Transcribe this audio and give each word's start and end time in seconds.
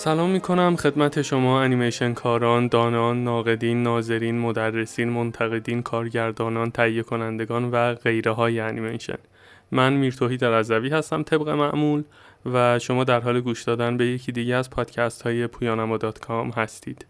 سلام 0.00 0.30
می‌کنم 0.30 0.76
خدمت 0.76 1.22
شما 1.22 1.62
انیمیشن 1.62 2.14
کاران، 2.14 2.68
دانان، 2.68 3.24
ناقدین، 3.24 3.82
ناظرین، 3.82 4.38
مدرسین، 4.38 5.08
منتقدین، 5.08 5.82
کارگردانان، 5.82 6.70
تهیه 6.70 7.02
کنندگان 7.02 7.70
و 7.70 7.94
غیره 7.94 8.32
های 8.32 8.60
انیمیشن. 8.60 9.18
من 9.70 9.92
میرتوهی 9.92 10.36
رزوی 10.50 10.88
هستم 10.88 11.22
طبق 11.22 11.48
معمول 11.48 12.02
و 12.52 12.78
شما 12.78 13.04
در 13.04 13.20
حال 13.20 13.40
گوش 13.40 13.62
دادن 13.62 13.96
به 13.96 14.06
یکی 14.06 14.32
دیگه 14.32 14.54
از 14.54 14.70
پادکست 14.70 15.22
های 15.22 15.46
پویانما 15.46 15.98
هستید. 16.56 17.06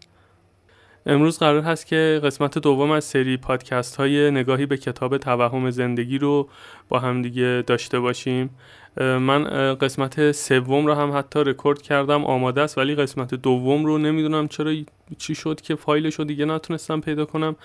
امروز 1.05 1.39
قرار 1.39 1.61
هست 1.61 1.85
که 1.85 2.21
قسمت 2.23 2.57
دوم 2.57 2.91
از 2.91 3.03
سری 3.03 3.37
پادکست 3.37 3.95
های 3.95 4.31
نگاهی 4.31 4.65
به 4.65 4.77
کتاب 4.77 5.17
توهم 5.17 5.69
زندگی 5.69 6.17
رو 6.17 6.49
با 6.89 6.99
هم 6.99 7.21
دیگه 7.21 7.63
داشته 7.67 7.99
باشیم. 7.99 8.49
من 8.97 9.43
قسمت 9.75 10.31
سوم 10.31 10.85
رو 10.85 10.93
هم 10.93 11.17
حتی 11.17 11.39
رکورد 11.39 11.81
کردم 11.81 12.25
آماده 12.25 12.61
است 12.61 12.77
ولی 12.77 12.95
قسمت 12.95 13.35
دوم 13.35 13.85
رو 13.85 13.97
نمی‌دونم 13.97 14.47
چرا 14.47 14.73
چی 15.17 15.35
شد 15.35 15.61
که 15.61 15.75
فایلش 15.75 16.15
رو 16.15 16.25
دیگه 16.25 16.45
نتونستم 16.45 17.01
پیدا 17.01 17.25
کنم 17.25 17.55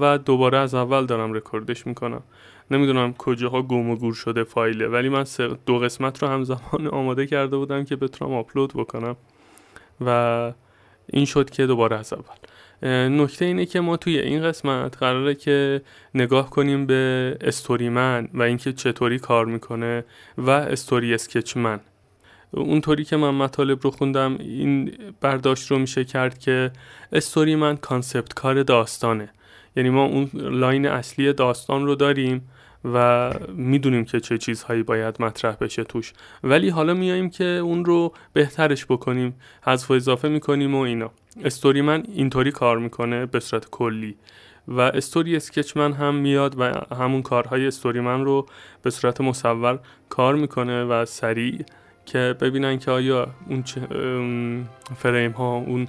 و 0.00 0.18
دوباره 0.18 0.58
از 0.58 0.74
اول 0.74 1.06
دارم 1.06 1.32
رکوردش 1.32 1.86
می‌کنم. 1.86 2.22
نمی‌دونم 2.70 3.14
کجاها 3.14 3.62
گم 3.62 3.90
و 3.90 3.96
گور 3.96 4.14
شده 4.14 4.44
فایله 4.44 4.88
ولی 4.88 5.08
من 5.08 5.24
دو 5.66 5.78
قسمت 5.78 6.22
رو 6.22 6.28
همزمان 6.28 6.86
آماده 7.00 7.26
کرده 7.26 7.56
بودم 7.56 7.84
که 7.84 7.96
بتونم 7.96 8.34
آپلود 8.34 8.72
بکنم 8.74 9.16
و 10.00 10.52
این 11.12 11.24
شد 11.24 11.50
که 11.50 11.66
دوباره 11.66 11.96
از 11.96 12.12
اول. 12.12 12.36
نکته 12.82 13.44
اینه 13.44 13.66
که 13.66 13.80
ما 13.80 13.96
توی 13.96 14.18
این 14.18 14.42
قسمت 14.42 14.96
قراره 14.96 15.34
که 15.34 15.82
نگاه 16.14 16.50
کنیم 16.50 16.86
به 16.86 17.36
storyman 17.40 18.28
و 18.34 18.42
اینکه 18.42 18.72
چطوری 18.72 19.18
کار 19.18 19.46
می‌کنه 19.46 20.04
و 20.38 20.50
story 20.50 21.14
sketchman 21.14 21.80
اونطوری 22.50 23.04
که 23.04 23.16
من 23.16 23.30
مطالب 23.30 23.78
رو 23.82 23.90
خوندم 23.90 24.36
این 24.38 24.92
برداشت 25.20 25.70
رو 25.70 25.78
میشه 25.78 26.04
کرد 26.04 26.38
که 26.38 26.70
storyman 27.12 27.76
concept 27.76 28.34
کار 28.34 28.62
داستانه. 28.62 29.28
یعنی 29.76 29.90
ما 29.90 30.04
اون 30.04 30.30
line 30.34 30.86
اصلی 30.86 31.32
داستان 31.32 31.86
رو 31.86 31.94
داریم 31.94 32.48
و 32.84 33.30
می‌دونیم 33.54 34.04
که 34.04 34.20
چه 34.20 34.38
چیزهایی 34.38 34.82
باید 34.82 35.22
مطرح 35.22 35.56
بشه 35.60 35.84
توش. 35.84 36.12
ولی 36.44 36.68
حالا 36.68 36.94
میاییم 36.94 37.30
که 37.30 37.44
اون 37.44 37.84
رو 37.84 38.12
بهترش 38.32 38.86
بکنیم 38.86 39.34
حذف 39.62 39.90
و 39.90 39.94
اضافه 39.94 40.28
می‌کنیم 40.28 40.74
و 40.74 40.78
اینا. 40.78 41.10
استوری 41.44 41.80
من 41.80 42.02
اینطوری 42.14 42.50
کار 42.50 42.78
می‌کنه 42.78 43.26
به 43.26 43.40
صورت 43.40 43.70
کلی. 43.70 44.16
و 44.68 44.80
استوری 44.80 45.36
اسکچ 45.36 45.76
من 45.76 45.92
هم 45.92 46.14
میاد 46.14 46.60
و 46.60 46.72
همون 46.94 47.22
کارهای 47.22 47.66
استوری 47.66 48.00
من 48.00 48.24
رو 48.24 48.46
به 48.82 48.90
صورت 48.90 49.20
مصور 49.20 49.78
کار 50.08 50.34
می‌کنه 50.34 50.84
و 50.84 51.04
سریع 51.04 51.64
که 52.06 52.36
ببینن 52.40 52.78
که 52.78 52.90
آیا 52.90 53.28
اون 53.48 53.64
فریم 54.96 55.30
ها 55.30 55.56
اون 55.56 55.88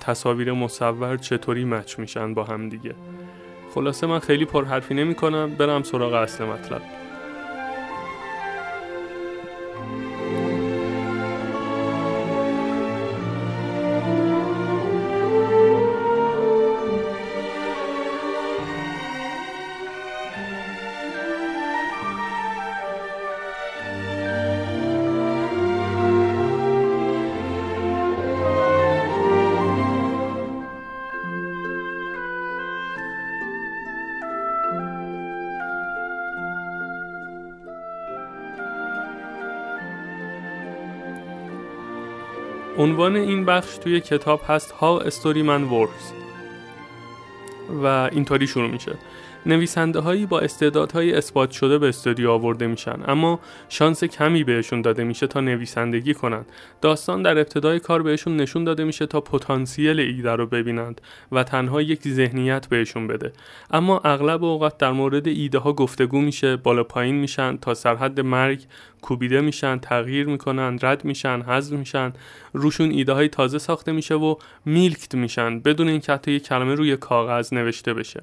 تصاویر 0.00 0.52
مصور 0.52 1.16
چطوری 1.16 1.64
مچ 1.64 1.98
میشن 1.98 2.34
با 2.34 2.44
هم 2.44 2.68
دیگه. 2.68 2.94
خلاصه 3.74 4.06
من 4.06 4.18
خیلی 4.18 4.44
پرحرفی 4.44 4.94
نمی 4.94 5.14
کنم 5.14 5.54
برم 5.54 5.82
سراغ 5.82 6.12
اصل 6.12 6.44
مطلب. 6.44 7.05
عنوان 42.78 43.16
این 43.16 43.44
بخش 43.44 43.76
توی 43.76 44.00
کتاب 44.00 44.40
هست 44.48 44.74
How 44.80 45.02
Story 45.10 45.44
Man 45.46 45.70
Works. 45.72 46.12
و 47.82 47.86
اینطوری 47.86 48.46
شروع 48.46 48.70
میشه. 48.70 48.92
نویسنده 49.46 50.00
هایی 50.00 50.26
با 50.26 50.40
استعدادهای 50.40 51.14
اثبات 51.14 51.50
شده 51.50 51.78
به 51.78 51.88
استودیو 51.88 52.30
آورده 52.30 52.66
میشن 52.66 52.98
اما 53.06 53.40
شانس 53.68 54.04
کمی 54.04 54.44
بهشون 54.44 54.82
داده 54.82 55.04
میشه 55.04 55.26
تا 55.26 55.40
نویسندگی 55.40 56.14
کنند. 56.14 56.46
داستان 56.80 57.22
در 57.22 57.38
ابتدای 57.38 57.80
کار 57.80 58.02
بهشون 58.02 58.36
نشون 58.36 58.64
داده 58.64 58.84
میشه 58.84 59.06
تا 59.06 59.20
پتانسیل 59.20 60.00
ایده 60.00 60.32
رو 60.32 60.46
ببینند 60.46 61.00
و 61.32 61.44
تنها 61.44 61.82
یک 61.82 62.08
ذهنیت 62.08 62.66
بهشون 62.66 63.06
بده. 63.06 63.32
اما 63.70 64.00
اغلب 64.04 64.44
اوقات 64.44 64.78
در 64.78 64.92
مورد 64.92 65.28
ایده 65.28 65.58
ها 65.58 65.72
گفتگو 65.72 66.20
میشه 66.20 66.56
بالا 66.56 66.84
پایین 66.84 67.14
میشن 67.14 67.56
تا 67.56 67.74
سرحد 67.74 68.20
مرگ 68.20 68.60
کوبیده 69.02 69.40
میشن 69.40 69.78
تغییر 69.78 70.26
می‌کنن 70.26 70.78
رد 70.82 71.04
میشن 71.04 71.42
حذف 71.42 71.72
میشن. 71.72 72.12
روشون 72.52 72.90
ایده 72.90 73.12
های 73.12 73.28
تازه 73.28 73.58
ساخته 73.58 73.92
میشه 73.92 74.14
و 74.14 74.34
میلکت 74.64 75.14
میشن 75.14 75.60
بدون 75.60 75.88
اینکه 75.88 76.12
حتی 76.12 76.32
یک 76.32 76.44
کلمه 76.48 76.74
روی 76.74 76.96
کاغذ 76.96 77.54
نوشته 77.54 77.94
بشه. 77.94 78.22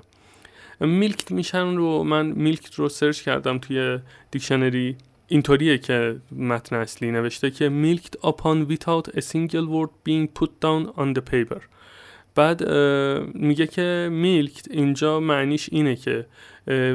میلکت 0.80 1.32
میشن 1.32 1.76
رو 1.76 2.04
من 2.04 2.26
میلکت 2.26 2.76
رو 2.76 2.90
سرچ 2.90 3.22
کردم 3.22 3.58
توی 3.58 4.00
دیکشنری. 4.32 4.96
اینطوریه 5.28 5.78
که 5.78 6.16
متن 6.32 6.76
اصلی 6.76 7.12
نوشته 7.12 7.52
که 7.52 7.70
milked 7.70 8.28
upon 8.28 8.72
without 8.72 9.08
a 9.16 9.22
single 9.22 9.68
word 9.68 9.90
being 10.08 10.28
put 10.40 10.50
down 10.62 11.00
on 11.00 11.14
the 11.18 11.22
paper. 11.32 11.62
بعد 12.36 12.70
میگه 13.34 13.68
که 13.68 14.10
میلکت 14.12 14.72
اینجا 14.72 15.20
معنیش 15.20 15.70
اینه 15.72 15.96
که 15.96 16.26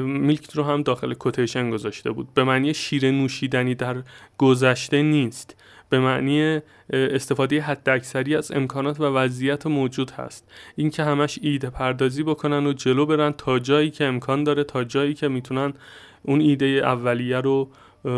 میلکت 0.03 0.55
رو 0.55 0.63
هم 0.63 0.83
داخل 0.83 1.13
کوتیشن 1.13 1.69
گذاشته 1.69 2.11
بود. 2.11 2.33
به 2.33 2.43
معنی 2.43 2.73
شیر 2.73 3.11
نوشیدنی 3.11 3.75
در 3.75 4.03
گذشته 4.37 5.01
نیست. 5.01 5.55
به 5.89 5.99
معنی 5.99 6.59
استفاده 6.93 7.61
حد 7.61 7.89
اکثری 7.89 8.35
از 8.35 8.51
امکانات 8.51 8.99
و 8.99 9.03
وضعیت 9.03 9.67
موجود 9.67 10.11
هست. 10.11 10.51
این 10.75 10.89
که 10.89 11.03
همش 11.03 11.39
ایده 11.41 11.69
پردازی 11.69 12.23
بکنن 12.23 12.65
و 12.67 12.73
جلو 12.73 13.05
برن 13.05 13.31
تا 13.31 13.59
جایی 13.59 13.89
که 13.91 14.05
امکان 14.05 14.43
داره 14.43 14.63
تا 14.63 14.83
جایی 14.83 15.13
که 15.13 15.27
می‌تونن 15.27 15.73
اون 16.23 16.41
ایده 16.41 16.65
اولیه 16.65 17.37
رو 17.37 17.69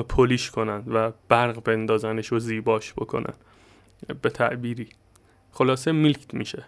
پولیش 0.10 0.52
کنن 0.52 0.84
و 0.88 1.12
برق 1.30 1.64
بندازنش 1.64 2.34
و 2.34 2.40
زیباش 2.40 2.94
بکنن. 2.94 3.34
به 4.22 4.30
تعبیری. 4.30 4.90
خلاصه 5.52 5.92
میلکت 5.92 6.34
میشه. 6.34 6.64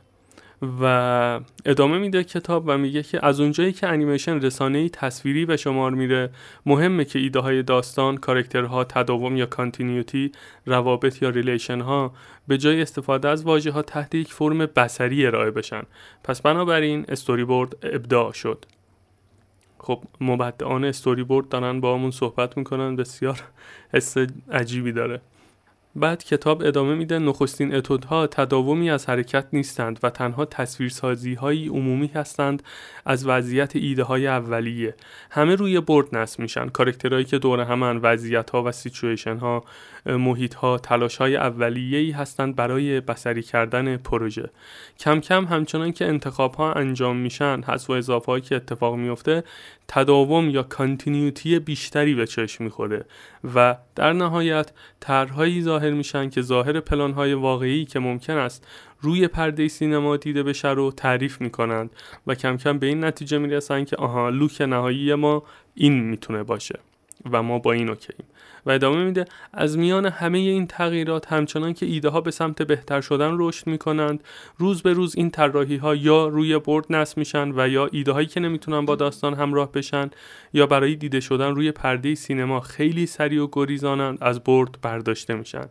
و 0.81 1.39
ادامه 1.65 1.97
میده 1.97 2.23
کتاب 2.23 2.63
و 2.67 2.77
میگه 2.77 3.03
که 3.03 3.25
از 3.25 3.39
اونجایی 3.39 3.71
که 3.73 3.87
انیمیشن 3.87 4.41
رسانه 4.41 4.89
تصویری 4.89 5.45
به 5.45 5.57
شمار 5.57 5.91
میره 5.91 6.29
مهمه 6.65 7.05
که 7.05 7.19
ایده 7.19 7.39
های 7.39 7.63
داستان 7.63 8.17
character 8.17 8.77
ها 8.77 8.83
تداوم 8.83 9.37
یا 9.37 9.45
continuity 9.45 10.31
روابط 10.65 11.21
یا 11.21 11.29
relation 11.29 11.81
ها 11.81 12.13
به 12.47 12.57
جای 12.57 12.81
استفاده 12.81 13.29
از 13.29 13.43
واژه 13.43 13.71
ها 13.71 13.81
تحت 13.81 14.15
یک 14.15 14.33
فرم 14.33 14.57
بصری 14.57 15.25
ارائه 15.25 15.51
بشن. 15.51 15.83
پس 16.23 16.41
بنابراین 16.41 17.05
استوری 17.07 17.43
بورد 17.45 17.75
ابداع 17.83 18.31
شد. 18.31 18.65
خب 19.79 20.03
مبدعان 20.21 20.85
استوری 20.85 21.23
بورد 21.23 21.49
دارن 21.49 21.79
با 21.79 21.95
همون 21.95 22.11
صحبت 22.11 22.57
می‌کنن 22.57 22.95
بسیار 22.95 23.41
حس 23.93 24.15
عجیبی 24.51 24.91
داره. 24.91 25.21
بعد 25.95 26.23
کتاب 26.23 26.61
ادامه 26.61 26.95
میده 26.95 27.19
نخستین 27.19 27.75
اتودها 27.75 28.27
تداومی 28.27 28.89
از 28.89 29.09
حرکت 29.09 29.45
نیستند 29.53 29.99
و 30.03 30.09
تنها 30.09 30.45
تصویرسازی 30.45 31.33
های 31.33 31.67
عمومی 31.67 32.11
هستند 32.15 32.63
از 33.05 33.27
وضعیت 33.27 33.75
ایده 33.75 34.03
های 34.03 34.27
اولیه. 34.27 34.95
همه 35.31 35.55
روی 35.55 35.79
برد 35.79 36.15
نصب 36.15 36.39
میشن. 36.39 36.69
character 36.69 37.11
هایی 37.11 37.25
که 37.25 37.39
دور 37.39 37.59
همان 37.59 37.97
وضعیت 37.97 38.49
ها 38.49 38.63
و 38.63 38.71
سیچویشن 38.71 39.37
ها 39.37 39.63
محیط 40.05 40.53
ها 40.53 40.77
تلاش 40.77 41.17
های 41.17 41.35
اولیه 41.35 42.17
هستند 42.17 42.55
برای 42.55 43.01
بصری 43.01 43.43
کردن 43.43 43.97
پروژه. 43.97 44.49
کم 44.99 45.19
کم 45.19 45.45
همچنان 45.45 45.91
که 45.91 46.05
انتخاب 46.05 46.53
ها 46.55 46.73
انجام 46.73 47.17
میشن 47.17 47.61
حذف 47.67 47.89
و 47.89 47.93
اضافه 47.93 48.41
که 48.41 48.55
اتفاق 48.55 48.95
میفته 48.95 49.43
تداوم 49.87 50.49
یا 50.49 50.63
continuity 50.63 51.59
بیشتری 51.59 52.15
به 52.15 52.27
چشم 52.27 52.63
می‌خوره 52.63 53.05
و 53.55 53.77
در 53.95 54.13
نهایت 54.13 54.71
طرحهایی 54.99 55.61
ظاهر 55.61 55.91
میشن 55.91 56.29
که 56.29 56.41
ظاهر 56.41 56.79
پلانهای 56.79 57.33
واقعی 57.33 57.85
که 57.85 57.99
ممکن 57.99 58.37
است 58.37 58.67
روی 59.01 59.27
پرده 59.27 59.67
سینما 59.67 60.17
دیده 60.17 60.43
بشه 60.43 60.69
رو 60.69 60.91
تعریف 60.91 61.41
می‌کنند 61.41 61.89
و 62.27 62.35
کم 62.35 62.57
کم 62.57 62.79
به 62.79 62.87
این 62.87 63.03
نتیجه 63.03 63.37
می‌رسن 63.37 63.85
که 63.85 63.95
آها 63.95 64.29
لوک 64.29 64.61
نهایی 64.61 65.15
ما 65.15 65.43
این 65.75 65.99
می‌تونه 66.03 66.43
باشه. 66.43 66.79
و 67.31 67.43
ما 67.43 67.59
با 67.59 67.71
این 67.71 67.89
اوکییم 67.89 68.27
و 68.65 68.71
ادامه 68.71 69.03
میده 69.03 69.25
از 69.53 69.77
میان 69.77 70.05
همه 70.05 70.37
این 70.37 70.67
تغییرات 70.67 71.33
همچنان 71.33 71.73
که 71.73 71.85
ایده 71.85 72.09
ها 72.09 72.21
به 72.21 72.31
سمت 72.31 72.61
بهتر 72.61 73.01
شدن 73.01 73.31
رشد 73.33 73.67
می‌کنند 73.67 74.23
روز 74.57 74.81
به 74.81 74.93
روز 74.93 75.15
این 75.15 75.29
طراحی 75.29 75.77
ها 75.77 75.95
یا 75.95 76.27
روی 76.27 76.59
برد 76.59 76.85
نصب 76.89 77.17
میشن 77.17 77.51
و 77.55 77.69
یا 77.69 77.89
ایده 77.91 78.11
هایی 78.11 78.27
که 78.27 78.39
نمی‌تونن 78.39 78.85
با 78.85 78.95
داستان 78.95 79.33
همراه 79.33 79.71
بشن 79.71 80.09
یا 80.53 80.65
برای 80.65 80.95
دیده 80.95 81.19
شدن 81.19 81.55
روی 81.55 81.71
پرده 81.71 82.15
سینما 82.15 82.59
خیلی 82.59 83.05
سریع 83.05 83.43
و 83.43 83.47
گریزانند 83.51 84.17
از 84.21 84.43
برد 84.43 84.81
برداشته 84.81 85.33
میشن. 85.35 85.65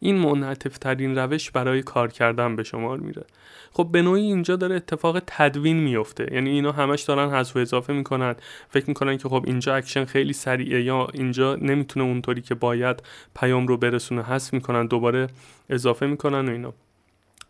این 0.00 0.16
منعطف 0.18 0.78
ترین 0.78 1.18
روش 1.18 1.50
برای 1.50 1.82
کار 1.82 2.08
کردن 2.08 2.56
به 2.56 2.62
شمار 2.62 2.98
میره. 2.98 3.24
خب 3.72 3.88
به 3.92 4.02
نوعی 4.02 4.22
اینجا 4.22 4.56
داره 4.56 4.76
اتفاق 4.76 5.22
تدوین 5.26 5.76
میفته 5.76 6.28
یعنی 6.32 6.50
اینا 6.50 6.72
همش 6.72 7.02
دارن 7.02 7.30
حذف 7.30 7.56
اضافه 7.56 7.92
می‌کنن. 7.92 8.34
فکر 8.68 8.84
می‌کنن 8.88 9.16
که 9.16 9.28
خب 9.28 9.44
اینجا 9.46 9.74
اکشن 9.74 10.04
خیلی 10.04 10.32
سریعه 10.32 10.82
یا 10.82 10.97
اینجا 11.06 11.54
نمی‌تونه 11.56 12.06
اونطوری 12.06 12.42
که 12.42 12.54
باید 12.54 13.02
پیام 13.36 13.66
رو 13.66 13.76
برسونه 13.76 14.22
حذف 14.22 14.52
می‌کنن 14.52 14.86
دوباره 14.86 15.26
اضافه 15.70 16.06
می‌کنن 16.06 16.48
و 16.48 16.52
اینا. 16.52 16.74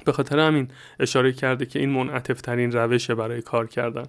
به 0.05 0.13
خاطر 0.13 0.39
همین 0.39 0.69
اشاره 1.01 1.33
کرده 1.33 1.67
که 1.67 1.79
این 1.79 1.91
منعطف 1.91 2.41
ترین 2.41 2.73
روشه 2.73 3.15
برای 3.15 3.43
کار 3.43 3.67
کردن. 3.67 4.07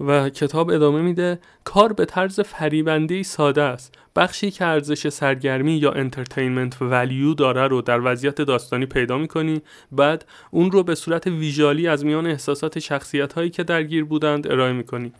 و 0.00 0.28
کتاب 0.28 0.70
ادامه 0.70 1.02
میده 1.02 1.38
کار 1.64 1.92
به 1.92 2.04
طرز 2.04 2.40
فریبنده 2.40 3.22
ساده 3.22 3.62
است. 3.62 3.94
بخشی 4.16 4.50
که 4.50 4.64
ارزش 4.64 5.08
سرگرمی 5.08 5.72
یا 5.72 5.92
entertainment 5.92 6.82
value 6.82 7.34
داره 7.34 7.68
رو 7.68 7.82
در 7.82 8.00
وضعیت 8.04 8.34
داستانی 8.34 8.86
پیدا 8.86 9.18
می‌کنی 9.18 9.62
بعد 9.92 10.24
اون 10.50 10.70
رو 10.70 10.82
به 10.82 10.94
صورت 10.94 11.26
visually 11.26 11.88
از 11.88 12.04
میان 12.04 12.26
احساسات 12.26 12.78
شخصیت 12.78 13.32
هایی 13.32 13.50
که 13.50 13.62
درگیر 13.64 14.04
بودند 14.04 14.52
ارائه 14.52 14.72
می‌کنی. 14.72 15.12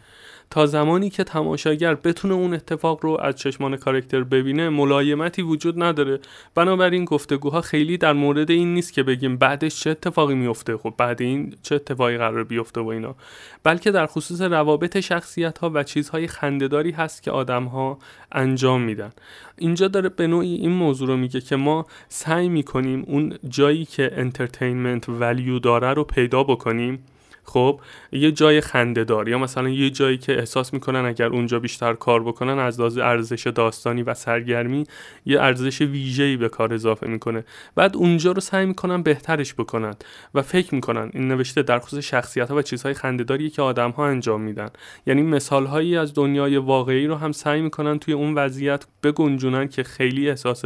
تا 0.50 0.66
زمانی 0.66 1.10
که 1.10 1.24
تماشاگر 1.24 1.94
بتونه 1.94 2.34
اون 2.34 2.54
اتفاق 2.54 2.98
رو 3.02 3.18
از 3.20 3.36
چشمان 3.36 3.76
character 3.76 4.24
ببینه 4.24 4.68
ملایمتی 4.68 5.42
وجود 5.42 5.82
نداره. 5.82 6.20
بنابراین 6.54 7.04
گفتگوها 7.04 7.60
خیلی 7.60 7.98
در 7.98 8.12
مورد 8.12 8.50
این 8.50 8.74
نیست 8.74 8.92
که 8.92 9.02
بگیم 9.02 9.36
بعدش 9.36 9.80
چه 9.80 9.90
اتفاقی 9.90 10.34
میفته 10.34 10.76
خب 10.76 10.94
بعد 10.98 11.22
این 11.22 11.54
چه 11.62 11.74
اتفاقی 11.74 12.18
قرار 12.18 12.44
بیفته 12.44 12.80
و 12.80 12.86
اینا. 12.86 13.14
بلکه 13.62 13.90
در 13.90 14.06
خصوص 14.06 14.40
روابط 14.40 15.00
شخصیت 15.00 15.58
ها 15.58 15.70
و 15.74 15.82
چیزهای 15.82 16.26
خندهداری 16.26 16.90
هست 16.90 17.22
که 17.22 17.30
آدم 17.30 17.64
ها 17.64 17.98
انجام 18.32 18.82
میدن. 18.82 19.12
اینجا 19.58 19.88
داره 19.88 20.08
به 20.08 20.26
نوعی 20.26 20.54
این 20.54 20.72
موضوع 20.72 21.08
رو 21.08 21.16
میگه 21.16 21.40
که 21.40 21.56
ما 21.56 21.86
سعی 22.08 22.48
می‌کنیم 22.48 23.04
اون 23.06 23.38
جایی 23.48 23.84
که 23.84 24.10
انترتینمنت 24.12 25.08
ولیو 25.08 25.58
داره 25.58 25.92
رو 25.92 26.04
پیدا 26.04 26.42
بکنیم. 26.42 27.04
خب 27.44 27.80
یه 28.12 28.32
جای 28.32 28.60
خنده 28.60 29.04
دار 29.04 29.28
یا 29.28 29.38
مثلا 29.38 29.68
یه 29.68 29.90
جایی 29.90 30.18
که 30.18 30.38
احساس 30.38 30.74
می‌کنن 30.74 31.04
اگر 31.04 31.26
اونجا 31.26 31.58
بیشتر 31.58 31.94
کار 31.94 32.22
بکنن 32.22 32.58
از 32.58 32.80
لحاظ 32.80 32.98
ارزش 32.98 33.46
داستانی 33.46 34.02
و 34.02 34.14
سرگرمی 34.14 34.84
یه 35.26 35.40
ارزش 35.40 35.80
ویژه‌ای 35.80 36.36
به 36.36 36.48
کار 36.48 36.74
اضافه 36.74 37.06
می‌کنه. 37.06 37.44
بعد 37.74 37.96
اونجا 37.96 38.32
رو 38.32 38.40
سعی 38.40 38.66
می‌کنن 38.66 39.02
بهترش 39.02 39.54
بکنن 39.54 39.94
و 40.34 40.42
فکر 40.42 40.74
می‌کنن 40.74 41.10
این 41.14 41.28
نوشته 41.28 41.62
در 41.62 41.78
خصوص 41.78 42.04
شخصیت 42.04 42.50
ها 42.50 42.56
و 42.56 42.62
چیزهای 42.62 42.94
خندهداری 42.94 43.50
که 43.50 43.62
آدم 43.62 43.90
ها 43.90 44.06
انجام 44.06 44.40
میدن. 44.40 44.68
یعنی 45.06 45.22
مثال 45.22 45.66
هایی 45.66 45.96
از 45.96 46.14
دنیای 46.14 46.56
واقعی 46.56 47.06
رو 47.06 47.14
هم 47.14 47.32
سعی 47.32 47.60
می‌کنن 47.60 47.98
توی 47.98 48.14
اون 48.14 48.34
وضعیت 48.34 48.86
بگنجونن 49.02 49.68
که 49.68 49.82
خیلی 49.82 50.30
احساس 50.30 50.64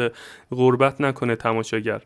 غربت 0.50 1.00
نکنه 1.00 1.36
تماشاگر. 1.36 2.02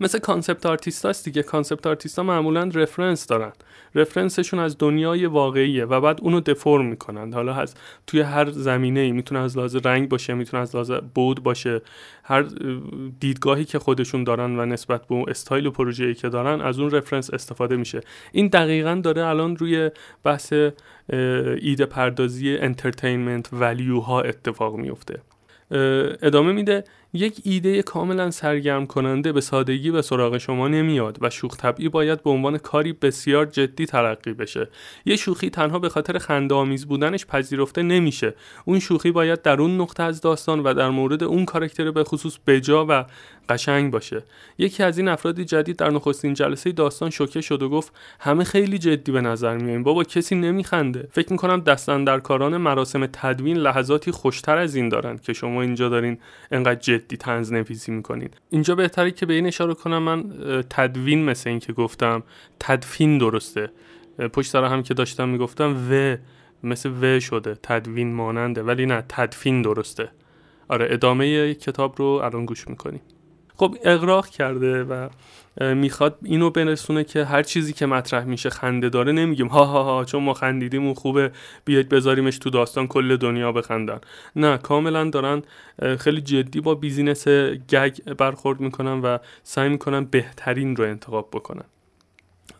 مثل 0.00 0.18
concept 0.18 0.66
artist 0.66 1.06
هست 1.06 1.24
دیگه. 1.24 1.42
concept 1.42 1.86
artist 1.86 2.18
ها 2.18 2.24
معمولا 2.24 2.70
reference 2.74 3.26
دارن. 3.26 3.52
reference 3.94 4.40
شون 4.40 4.60
از 4.60 4.78
دنیای 4.78 5.26
واقعیه 5.26 5.84
و 5.84 6.00
بعد 6.00 6.18
اونو 6.22 6.40
deform 6.40 6.86
می‌کنن. 6.86 7.32
حالا 7.32 7.52
هست 7.52 7.80
توی 8.06 8.20
هر 8.20 8.50
زمینه 8.50 9.00
ای 9.00 9.12
می‌تونه 9.12 9.40
از 9.40 9.56
لحاظ 9.58 9.76
رنگ 9.76 10.08
باشه 10.08 10.34
می‌تونه 10.34 10.62
از 10.62 10.74
لحاظ 10.74 10.92
mood 11.14 11.42
باشه. 11.42 11.80
هر 12.24 12.44
دیدگاهی 13.20 13.64
که 13.64 13.78
خودشون 13.78 14.24
دارن 14.24 14.58
و 14.58 14.66
نسبت 14.66 15.06
به 15.06 15.14
اون 15.14 15.24
استایل 15.28 15.66
و 15.66 15.70
پروژه‌ای 15.70 16.14
که 16.14 16.28
دارن 16.28 16.60
از 16.60 16.78
اون 16.78 16.90
reference 16.90 17.34
استفاده 17.34 17.76
میشه. 17.76 18.00
این 18.32 18.46
دقیقا 18.46 19.00
داره 19.04 19.26
الان 19.26 19.56
روی 19.56 19.90
بحث 20.24 20.52
ایده 21.60 21.86
پردازی 21.86 22.56
entertainment 22.56 23.48
value 23.52 24.00
ها 24.00 24.20
اتفاق 24.20 24.76
میفته 24.76 25.20
ادامه 26.22 26.52
میده 26.52 26.84
یک 27.14 27.40
ایده 27.44 27.82
کاملا 27.82 28.30
سرگرم 28.30 28.86
کننده 28.86 29.32
به 29.32 29.40
سادگی 29.40 29.90
به 29.90 30.02
سراغ 30.02 30.38
شما 30.38 30.68
نمیاد 30.68 31.18
و 31.20 31.30
شوخ 31.30 31.56
طبعی 31.56 31.88
باید 31.88 32.22
به 32.22 32.30
عنوان 32.30 32.58
کاری 32.58 32.92
بسیار 32.92 33.46
جدی 33.46 33.86
تلقی 33.86 34.32
بشه. 34.32 34.68
یه 35.04 35.16
شوخی 35.16 35.50
تنها 35.50 35.78
به 35.78 35.88
خاطر 35.88 36.18
خنده 36.18 36.54
آمیز 36.54 36.86
بودنش 36.86 37.26
پذیرفته 37.26 37.82
نمیشه. 37.82 38.34
اون 38.64 38.78
شوخی 38.78 39.10
باید 39.10 39.42
در 39.42 39.60
اون 39.60 39.80
نقطه 39.80 40.02
از 40.02 40.20
داستان 40.20 40.60
و 40.60 40.74
در 40.74 40.90
مورد 40.90 41.22
اون 41.22 41.44
کاراکتر 41.44 41.90
به 41.90 42.04
خصوص 42.04 42.38
بجا 42.46 42.86
و 42.88 43.04
قشنگ 43.48 43.92
باشه. 43.92 44.22
یکی 44.58 44.82
از 44.82 44.98
این 44.98 45.08
افراد 45.08 45.40
جدید 45.40 45.76
در 45.76 45.90
نخستین 45.90 46.34
جلسه 46.34 46.72
داستان 46.72 47.10
شوکه 47.10 47.40
شد 47.40 47.62
و 47.62 47.68
گفت 47.68 47.92
همه 48.20 48.44
خیلی 48.44 48.78
جدی 48.78 49.12
به 49.12 49.20
نظر 49.20 49.56
میایم 49.56 49.82
بابا 49.82 50.04
کسی 50.04 50.34
نمیخنده. 50.34 51.08
فکر 51.10 51.32
می‌کنم 51.32 51.60
دستن 51.60 52.04
در 52.04 52.20
کاران 52.20 52.56
مراسم 52.56 53.06
تدوین 53.06 53.56
لحظاتی 53.56 54.10
خوشتر 54.10 54.58
از 54.58 54.74
این 54.74 54.88
دارن 54.88 55.18
که 55.18 55.32
شما 55.32 55.62
اینجا 55.62 55.88
دارین 55.88 56.18
انقدر 56.50 56.80
جدی 56.80 57.01
تنز 57.16 57.52
نویسی 57.52 57.92
می‌کنید 57.92 58.36
اینجا 58.50 58.74
بهتره 58.74 59.10
که 59.10 59.26
به 59.26 59.34
این 59.34 59.46
اشاره 59.46 59.74
کنم 59.74 60.02
من 60.02 60.24
تدوین 60.70 61.24
مثل 61.24 61.50
این 61.50 61.58
که 61.58 61.72
گفتم 61.72 62.22
تدفین 62.60 63.18
درسته. 63.18 63.70
پشت 64.32 64.50
سر 64.50 64.64
هم 64.64 64.82
که 64.82 64.94
داشتم 64.94 65.28
می‌گفتم 65.28 65.88
و 65.90 66.16
مثل 66.62 66.90
و 67.02 67.20
شده 67.20 67.54
تدوین 67.62 68.14
ماننده 68.14 68.62
ولی 68.62 68.86
نه 68.86 69.04
تدفین 69.08 69.62
درسته. 69.62 70.08
آره 70.68 70.86
ادامه 70.90 71.54
کتاب 71.54 71.94
رو 71.98 72.04
الان 72.04 72.46
گوش 72.46 72.68
می‌کنیم. 72.68 73.00
خب 73.56 73.76
اقراق 73.84 74.26
کرده 74.26 74.84
و 74.84 75.08
می‌خواد 75.60 76.18
اینو 76.22 76.50
برسونه 76.50 77.04
که 77.04 77.24
هر 77.24 77.42
چیزی 77.42 77.72
که 77.72 77.86
مطرح 77.86 78.24
میشه 78.24 78.50
خنده 78.50 78.88
داره 78.88 79.12
نمیگیم 79.12 79.46
ها 79.46 79.64
ها 79.64 79.82
ها 79.82 80.04
چون 80.04 80.22
ما 80.22 80.34
خندیدیم 80.34 80.84
اون 80.84 80.94
خوبه 80.94 81.32
بیاید 81.64 81.88
بذاریمش 81.88 82.38
تو 82.38 82.50
داستان 82.50 82.86
کل 82.86 83.16
دنیا 83.16 83.52
بخندن. 83.52 84.00
نه 84.36 84.58
کاملا 84.58 85.10
دارن 85.10 85.42
خیلی 85.98 86.20
جدی 86.20 86.60
با 86.60 86.74
بیزینس 86.74 87.28
گگ 87.68 88.14
برخورد 88.18 88.60
می‌کنن 88.60 89.00
و 89.00 89.18
سعی 89.42 89.68
می‌کنن 89.68 90.04
بهترین 90.04 90.76
رو 90.76 90.84
انتخاب 90.84 91.28
بکنن. 91.32 91.64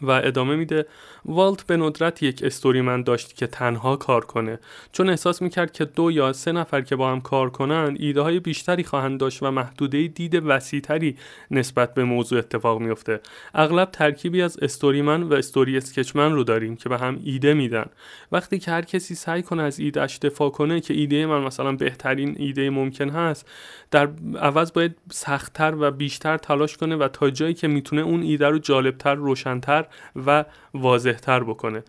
و 0.02 0.10
ادامه 0.10 0.56
میده 0.56 0.86
والت 1.24 1.66
به 1.66 1.76
ندرت 1.76 2.22
یک 2.22 2.42
استوریمن 2.44 3.02
داشت 3.02 3.36
که 3.36 3.46
تنها 3.46 3.96
کار 3.96 4.24
کنه. 4.24 4.58
چون 4.92 5.10
احساس 5.10 5.42
می‌کرد 5.42 5.72
که 5.72 5.84
دو 5.84 6.10
یا 6.10 6.32
سه 6.32 6.52
نفر 6.52 6.80
که 6.80 6.96
با 6.96 7.12
هم 7.12 7.20
کار 7.20 7.50
کنن 7.50 7.96
ایده 8.00 8.20
های 8.20 8.40
بیشتری 8.40 8.84
خواهند 8.84 9.20
داشت 9.20 9.42
و 9.42 9.50
محدوده 9.50 10.06
دید 10.06 10.42
وسیعتری 10.44 11.16
نسبت 11.50 11.94
به 11.94 12.04
موضوع 12.04 12.38
اتفاق 12.38 12.80
میفته 12.80 13.20
اغلب 13.54 13.90
ترکیبی 13.90 14.42
از 14.42 14.58
استوریمن 14.62 15.22
و 15.22 15.34
استوری 15.34 15.76
اسکچمن 15.76 16.32
رو 16.32 16.44
داریم 16.44 16.76
که 16.76 16.88
به 16.88 16.98
هم 16.98 17.20
ایده 17.24 17.54
میدن. 17.54 17.86
وقتی 18.32 18.58
که 18.58 18.70
هر 18.70 18.82
کسی 18.82 19.14
سعی 19.14 19.42
کنه 19.42 19.62
از 19.62 19.78
ایدهش 19.78 20.18
دفاع 20.18 20.50
کنه 20.50 20.80
که 20.80 20.94
ایده 20.94 21.26
من 21.26 21.40
مثلا 21.40 21.72
بهترین 21.72 22.34
ایده 22.38 22.70
ممکن 22.70 23.10
هست 23.10 23.48
در 23.90 24.08
عوض 24.40 24.72
باید 24.72 24.96
سختتر 25.10 25.74
و 25.78 25.90
بیشتر 25.90 26.36
تلاش 26.36 26.76
کنه 26.76 26.96
و 26.96 27.08
تا 27.08 27.30
جایی 27.30 27.54
که 27.54 27.68
می‌تونه 27.68 28.02
اون 28.02 28.22
ایده 28.22 28.48
رو 28.48 28.58
جالبتر 28.58 29.14
روشنتر 29.14 29.86
و 30.26 30.44
واضحتر 30.74 31.44
بکنه. 31.44 31.82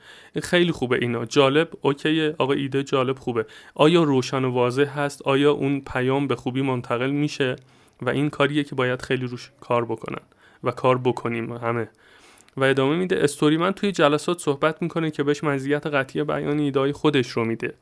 خیلی 0.43 0.72
خوبه 0.72 0.98
اینا. 1.01 1.25
جالب 1.25 1.69
اوکیه. 1.81 2.36
آقا 2.38 2.53
ایده 2.53 2.83
جالب 2.83 3.19
خوبه. 3.19 3.45
آیا 3.75 4.03
روشن 4.03 4.45
و 4.45 4.51
واضح 4.51 5.00
هست؟ 5.00 5.22
آیا 5.22 5.51
اون 5.51 5.81
پیام 5.81 6.27
به 6.27 6.36
خوبی 6.36 6.62
منتقل 6.62 7.10
میشه؟ 7.10 7.55
و 8.01 8.10
این 8.10 8.29
کاریه 8.29 8.63
که 8.63 8.75
باید 8.75 9.01
خیلی 9.01 9.27
روش 9.27 9.51
کار 9.62 9.86
بکنن 9.86 10.22
و 10.63 10.72
کار 10.72 10.98
بکنیم 10.98 11.53
همه. 11.53 11.89
و 12.57 12.63
ادامه 12.63 12.95
میده 12.95 13.24
استوری 13.24 13.57
من 13.57 13.72
توی 13.72 13.91
جلسات 13.91 14.39
صحبت 14.39 14.81
می‌کنه 14.81 15.12
که 15.12 15.24
بهش 15.24 15.43
مزیت 15.43 15.88
قطعی 15.88 16.24
بیان 16.24 16.60
ایدای 16.60 16.91
خودش 16.91 17.29
رو 17.29 17.45
میده. 17.45 17.74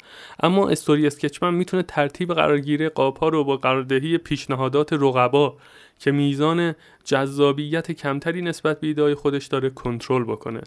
اما 0.43 0.69
استوری 0.69 1.07
اسکچمن 1.07 1.53
می‌تونه 1.53 1.83
ترتیب 1.83 2.33
قرارگیری 2.33 2.89
قاپا 2.89 3.29
رو 3.29 3.43
با 3.43 3.57
قراردهی 3.57 4.17
پیشنهادات 4.17 4.93
رقبا 4.93 5.57
که 6.01 6.11
میزان 6.11 6.75
جذابیت 7.03 7.91
کمتری 7.91 8.41
نسبت 8.41 8.79
به 8.79 8.87
ایدای 8.87 9.15
خودش 9.15 9.45
داره 9.45 9.69
کنترل 9.69 10.23
بکنه. 10.23 10.61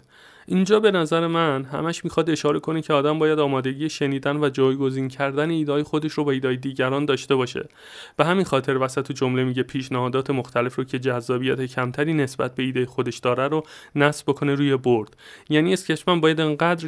اینجا 0.47 0.79
به 0.79 0.91
نظر 0.91 1.27
من 1.27 1.63
همش 1.63 2.03
می‌خواد 2.03 2.29
اشاره 2.29 2.59
کنه 2.59 2.81
که 2.81 2.93
آدم 2.93 3.19
باید 3.19 3.39
آمادگی 3.39 3.89
شنیدن 3.89 4.37
و 4.37 4.49
جایگزین 4.49 5.07
کردن 5.07 5.49
ایدای 5.49 5.83
خودش 5.83 6.11
رو 6.11 6.23
با 6.23 6.31
ایدای 6.31 6.57
دیگران 6.57 7.05
داشته 7.05 7.35
باشه. 7.35 7.69
به 8.17 8.25
همین 8.25 8.45
خاطر 8.45 8.77
وسط 8.77 9.11
جمله 9.11 9.43
میگه 9.43 9.63
پیشنهادات 9.63 10.29
مختلف 10.29 10.75
رو 10.75 10.83
که 10.83 10.99
جذابیت 10.99 11.61
کمتری 11.61 12.13
نسبت 12.13 12.55
به 12.55 12.63
ایده 12.63 12.85
خودش 12.85 13.17
داره 13.17 13.47
رو 13.47 13.63
نصب 13.95 14.25
بکنه 14.27 14.55
روی 14.55 14.77
برد. 14.77 15.15
یعنی 15.49 15.73
اسکچمن 15.73 16.21
باید 16.21 16.41
انقدر 16.41 16.87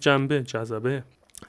جنبه 0.00 0.42
جذابه 0.42 1.02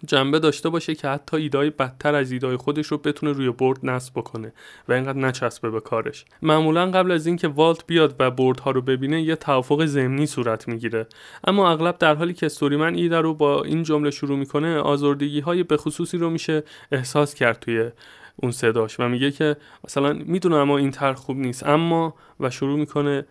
جنبه 0.08 0.39
داشته 0.39 0.70
باشه 0.70 0.96
که 0.96 1.08
حتی 1.08 1.38
ایدای 1.38 1.70
بدتر 1.70 2.15
از 2.15 2.32
ایدای 2.32 2.58
خودش 2.58 2.88
رو 2.88 2.98
بتونه 2.98 3.32
روی 3.32 3.50
برد 3.50 3.80
نصب 3.84 4.13
بکنه 4.15 4.54
و 4.88 4.94
اینقدر 4.94 5.18
نچسبه 5.20 5.70
به 5.70 5.80
کارش. 5.80 6.25
معمولا 6.42 6.92
قبل 6.92 7.12
از 7.12 7.27
اینکه 7.27 7.48
والت 7.48 7.88
بیاد 7.88 8.15
و 8.20 8.32
بردها 8.32 8.72
رو 8.72 8.82
ببینه 8.82 9.22
یه 9.22 9.36
توافق 9.36 9.86
ضمنی 9.86 10.25
صورت 10.25 10.68
می‌گیره. 10.68 11.08
اما 11.48 11.72
اغلب 11.72 11.98
در 11.98 12.15
حالی 12.15 12.34
که 12.34 12.46
استوریمن 12.46 12.96
ایده 12.96 13.22
رو 13.22 13.34
با 13.34 13.63
این 13.63 13.84
جمله 13.84 14.12
شروع 14.12 14.38
می‌کنه 14.38 14.77
آزردگی 14.77 15.39
های 15.39 15.63
به 15.63 15.77
خصوصی 15.77 16.18
رو 16.18 16.30
میشه 16.30 16.63
احساس 16.92 17.34
کرد 17.34 17.60
توی 17.60 17.89
اون 18.36 18.51
صداش 18.51 19.00
و 19.00 19.10
میگه 19.10 19.32
که 19.32 19.56
مثلا 19.84 20.13
می‌دونم 20.13 20.56
اما 20.56 20.77
این 20.77 20.92
طرح 20.92 21.15
خوب 21.15 21.38
نیست. 21.38 21.65
اما 21.65 22.15
و 22.39 22.50
شروع 22.50 22.80
می‌کنه 22.80 23.25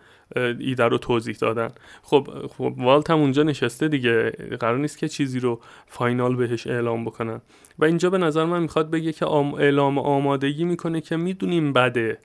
ایده 0.59 0.83
رو 0.83 0.97
توضیح 0.97 1.35
دادن. 1.35 1.69
خب, 2.03 2.27
خب 2.47 2.73
والت 2.77 3.09
هم 3.09 3.19
اونجا 3.19 3.43
نشسته 3.43 3.87
دیگه. 3.87 4.29
قرار 4.59 4.77
نیست 4.77 4.97
که 4.97 5.07
چیزی 5.07 5.39
رو 5.39 5.59
فاینال 5.87 6.35
بهش 6.35 6.67
اعلام 6.67 7.05
بکنن. 7.05 7.41
و 7.79 7.85
اینجا 7.85 8.09
به 8.09 8.17
نظر 8.17 8.45
من 8.45 8.61
می‌خواد 8.61 8.91
بگه 8.91 9.13
که 9.13 9.25
اعلام 9.27 9.97
آمادگی 9.97 10.63
می‌کنه 10.63 11.01
که 11.01 11.17
می‌دونیم 11.17 11.73
بده. 11.73 12.17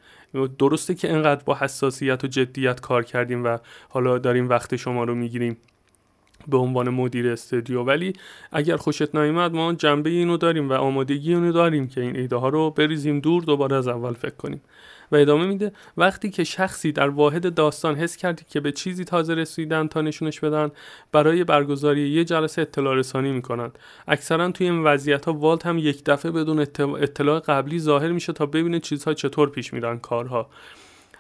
درسته 0.59 0.95
که 0.95 1.13
انقدر 1.13 1.43
با 1.45 1.55
حساسیت 1.55 2.25
و 2.25 2.27
جدیت 2.27 2.81
کار 2.81 3.05
کردیم 3.05 3.45
و 3.45 3.59
حالا 3.89 4.19
داریم 4.19 4.49
وقت 4.49 4.77
شما 4.77 5.05
رو 5.05 5.15
می‌گیریم. 5.15 5.57
به 6.49 6.57
عنوان 6.57 6.89
مدیر 6.89 7.29
استودیو. 7.29 7.83
ولی 7.83 8.13
اگر 8.53 8.77
خوشت 8.77 9.15
نیومد 9.15 9.53
ما 9.53 9.73
جنبه 9.73 10.11
اینو 10.11 10.37
داریم 10.37 10.71
و 10.71 10.73
آمادگی 10.73 11.35
اینو 11.35 11.53
داریم 11.53 11.89
که 11.89 12.01
این 12.01 12.17
ایده 12.17 12.37
ها 12.37 12.49
رو 12.49 12.71
بریزیم 12.71 13.21
دور 13.21 13.43
دوباره 13.43 13.77
از 13.77 13.89
اول 13.89 14.13
فکر 14.13 14.37
کنیم. 14.37 14.61
و 15.13 15.17
ادامه 15.17 15.47
میده 15.47 15.73
وقتی 15.97 16.31
که 16.31 16.45
شخصی 16.45 16.93
در 16.93 17.09
واحد 17.09 17.55
داستان 17.55 17.95
حس 17.95 18.17
کردی 18.17 18.45
که 18.49 18.61
به 18.61 18.73
چیزی 18.73 19.05
تازه 19.05 19.35
رسیدن 19.35 19.87
تا 19.87 20.01
نشونش 20.01 20.41
بدن 20.41 20.71
برای 21.13 21.45
برگزاری 21.45 22.09
یه 22.09 22.25
جلسه 22.25 22.63
اطلاع 22.63 22.95
رسانی 22.95 23.33
می‌کنن. 23.33 23.71
اکثرا 24.09 24.51
توی 24.51 24.71
این 24.71 24.85
وضعیت 24.85 25.25
ها 25.25 25.33
والت 25.33 25.67
هم 25.67 25.79
یک 25.79 26.05
دفعه 26.05 26.31
بدون 26.33 26.59
اطلاع 27.01 27.41
قبلی 27.41 27.79
ظاهر 27.79 28.13
میشه 28.13 28.33
تا 28.33 28.47
ببینه 28.47 28.81
چیزها 28.81 29.15
چطور 29.15 29.51
پیش 29.51 29.73
میرن 29.73 29.99
کارها. 29.99 30.51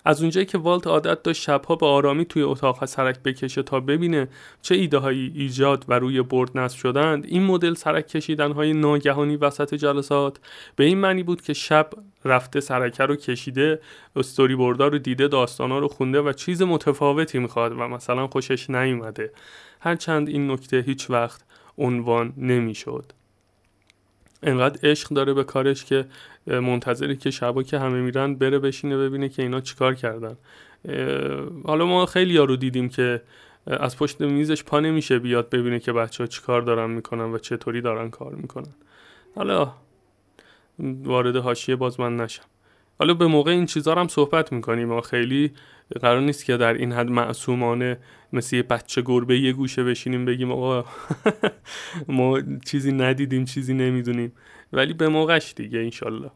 از 0.04 0.20
اونجایی 0.20 0.46
که 0.46 0.58
والت 0.58 0.86
عادت 0.86 1.22
داشت 1.22 1.42
شبها 1.42 1.76
به 1.76 1.86
آرامی 1.86 2.24
توی 2.24 2.42
اتاق 2.42 2.84
سرک 2.84 3.22
بکشه 3.22 3.62
تا 3.62 3.80
ببینه 3.80 4.28
چه 4.62 4.74
ایده 4.74 4.98
هایی 4.98 5.32
ایجاد 5.34 5.84
و 5.88 5.98
روی 5.98 6.22
برد 6.22 6.58
نصب 6.58 6.78
شدند 6.78 7.24
این 7.24 7.42
مدل 7.42 7.74
سرک 7.74 8.08
کشیدن 8.08 8.52
های 8.52 8.72
ناگهانی 8.72 9.36
وسط 9.36 9.74
جلسات 9.74 10.40
به 10.76 10.84
این 10.84 10.98
معنی 10.98 11.22
بود 11.22 11.42
که 11.42 11.52
شب 11.52 11.90
رفته 12.24 12.60
سرکه 12.60 13.04
رو 13.04 13.16
کشیده 13.16 13.80
استوری 14.16 14.56
بردار 14.56 14.92
رو 14.92 14.98
دیده 14.98 15.28
داستانا 15.28 15.78
رو 15.78 15.88
خونده 15.88 16.20
و 16.20 16.32
چیز 16.32 16.62
متفاوتی 16.62 17.38
می‌خواد 17.38 17.72
و 17.72 17.88
مثلا 17.88 18.26
خوشش 18.26 18.70
نیومده. 18.70 19.32
هرچند 19.80 20.28
این 20.28 20.50
نکته 20.50 20.80
هیچ 20.80 21.10
وقت 21.10 21.44
عنوان 21.78 22.32
نمی‌شد. 22.36 23.12
انقدر 24.42 24.90
عشق 24.90 25.08
داره 25.08 25.34
به 25.34 25.44
کارش 25.44 25.84
که 25.84 26.06
منتظری 26.46 27.16
که 27.16 27.30
شبا 27.30 27.62
که 27.62 27.78
همه 27.78 28.00
میرن 28.00 28.34
بره 28.34 28.58
بشینه 28.58 28.96
ببینه 28.96 29.28
که 29.28 29.42
اینا 29.42 29.60
چیکار 29.60 29.94
کردن. 29.94 30.36
حالا 31.64 31.86
ما 31.86 32.06
خیلی 32.06 32.34
یارو 32.34 32.56
دیدیم 32.56 32.88
که 32.88 33.22
از 33.66 33.96
پشت 33.96 34.20
میزش 34.20 34.64
پا 34.64 34.80
نمیشه 34.80 35.18
بیاد 35.18 35.50
ببینه 35.50 35.80
که 35.80 35.92
بچه 35.92 36.24
ها 36.24 36.28
چیکار 36.28 36.62
دارن 36.62 36.90
می‌کنن 36.90 37.24
و 37.24 37.38
چطوری 37.38 37.80
دارن 37.80 38.10
کار 38.10 38.34
می‌کنن. 38.34 38.74
حالا 39.36 39.72
وارد 40.78 41.36
حاشیه 41.36 41.76
باز 41.76 42.00
من 42.00 42.16
نشم. 42.16 42.44
حالا 43.00 43.14
به 43.14 43.26
موقع 43.26 43.50
این 43.50 43.66
چیزا 43.66 43.94
هم 43.94 44.08
صحبت 44.08 44.52
می‌کنیم. 44.52 44.88
ما 44.88 45.00
خیلی 45.00 45.50
قرار 46.00 46.20
نیست 46.20 46.44
که 46.44 46.56
در 46.56 46.74
این 46.74 46.92
حد 46.92 47.10
معصومانه 47.10 47.98
مثل 48.32 48.56
یه 48.56 48.62
بچه 48.62 49.02
گربه 49.02 49.38
یه 49.38 49.52
گوشه 49.52 49.84
بشینیم 49.84 50.24
بگیم 50.24 50.52
آقا 50.52 50.84
ما 52.08 52.40
چیزی 52.66 52.92
ندیدیم 52.92 53.44
چیزی 53.44 53.74
نمی‌دونیم. 53.74 54.32
ولی 54.72 54.92
به 54.92 55.08
موقعش 55.08 55.52
دیگه 55.56 55.78
انشالله. 55.78 56.30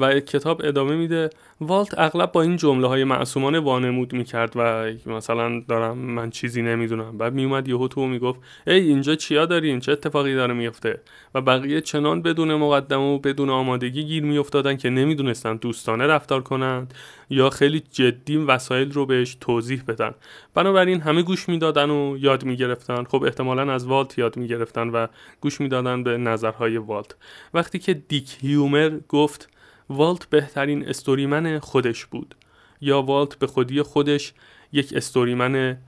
و 0.00 0.20
کتاب 0.20 0.60
ادامه 0.64 0.96
میده. 0.96 1.30
والت 1.60 1.98
اغلب 1.98 2.32
با 2.32 2.42
این 2.42 2.56
جمله 2.56 2.86
های 2.86 3.04
معصومانه 3.04 3.60
وانمود 3.60 4.12
می‌کرد 4.12 4.52
و 4.56 4.90
مثلا 5.06 5.62
دارم 5.68 5.98
من 5.98 6.30
چیزی 6.30 6.62
نمی‌دونم. 6.62 7.18
بعد 7.18 7.34
میومد 7.34 7.68
یهو 7.68 7.88
تو 7.88 8.06
می‌گفت 8.06 8.40
ای 8.66 8.80
اینجا 8.80 9.14
چیا 9.14 9.46
دارین 9.46 9.80
چه 9.80 9.92
اتفاقی 9.92 10.34
داره 10.34 10.54
میفته 10.54 11.00
و 11.34 11.40
بقیه 11.40 11.80
چنان 11.80 12.22
بدون 12.22 12.54
مقدمه 12.54 13.14
و 13.14 13.18
بدون 13.18 13.50
آمادگی 13.50 14.04
گیر 14.04 14.24
میافتادن 14.24 14.76
که 14.76 14.90
نمی‌دونستن 14.90 15.56
دوستانه 15.56 16.06
رفتار 16.06 16.42
کنند. 16.42 16.94
یا 17.32 17.50
خیلی 17.50 17.82
جدی 17.90 18.36
وسایل 18.36 18.92
رو 18.92 19.06
بهش 19.06 19.36
توضیح 19.40 19.82
بدن. 19.88 20.14
بنابراین 20.54 21.00
همه 21.00 21.22
گوش 21.22 21.48
می‌دادن 21.48 21.90
و 21.90 22.16
یاد 22.20 22.44
می‌گرفتن. 22.44 23.04
خب 23.04 23.22
احتمالا 23.22 23.72
از 23.72 23.86
والت 23.86 24.18
یاد 24.18 24.36
می‌گرفتن 24.36 24.88
و 24.88 25.06
گوش 25.40 25.60
می‌دادن 25.60 26.02
به 26.02 26.16
نظرهای 26.16 26.76
والت. 26.76 27.14
وقتی 27.54 27.78
که 27.78 27.94
دیک 27.94 28.36
هیومر 28.40 28.98
گفت 29.08 29.48
والت 29.88 30.30
بهترین 30.30 30.88
استوریمن 30.88 31.58
خودش 31.58 32.06
بود 32.06 32.34
یا 32.80 33.02
والت 33.02 33.34
به 33.34 33.46
خودی 33.46 33.82
خودش 33.82 34.32
یک 34.72 34.92
استوریمن 34.96 35.78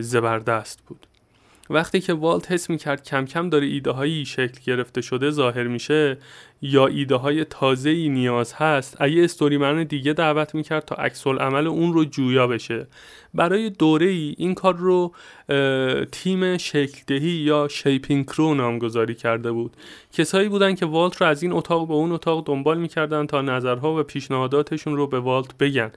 زبردست 0.00 0.82
بود. 0.86 1.06
وقتی 1.72 2.00
که 2.00 2.12
والت 2.12 2.52
حس 2.52 2.70
می‌کرد 2.70 3.04
کم 3.04 3.24
کم 3.24 3.48
داره 3.48 3.66
ایده 3.66 3.90
هایی 3.90 4.24
شکل 4.24 4.60
گرفته 4.64 5.00
شده 5.00 5.30
ظاهر 5.30 5.62
میشه 5.62 6.18
یا 6.62 6.86
ایده 6.86 7.14
های 7.14 7.44
تازه 7.44 7.90
ای 7.90 8.08
نیاز 8.08 8.52
هست 8.52 9.00
یه 9.00 9.24
story 9.24 9.62
man 9.62 9.84
دیگه 9.84 10.12
دعوت 10.12 10.54
می‌کرد 10.54 10.84
تا 10.84 10.94
عکس‌العمل 10.94 11.66
اون 11.66 11.92
رو 11.92 12.04
جویا 12.04 12.46
بشه. 12.46 12.86
برای 13.34 13.70
دوره 13.70 14.06
ای 14.06 14.34
این 14.38 14.54
کار 14.54 14.76
رو 14.76 15.14
تیم 16.12 16.56
شکلدهی 16.56 17.30
یا 17.30 17.68
shaping 17.68 18.26
crew 18.26 18.54
نامگذاری 18.54 19.14
کرده 19.14 19.52
بود. 19.52 19.76
کسایی 20.12 20.48
بودن 20.48 20.74
که 20.74 20.86
والت 20.86 21.16
رو 21.16 21.26
از 21.26 21.42
این 21.42 21.52
اتاق 21.52 21.88
به 21.88 21.94
اون 21.94 22.12
اتاق 22.12 22.46
دنبال 22.46 22.78
می‌کردن 22.78 23.26
تا 23.26 23.42
نظرها 23.42 24.00
و 24.00 24.02
پیشنهاداتشون 24.02 24.96
رو 24.96 25.06
به 25.06 25.20
والت 25.20 25.58
بگن. 25.58 25.92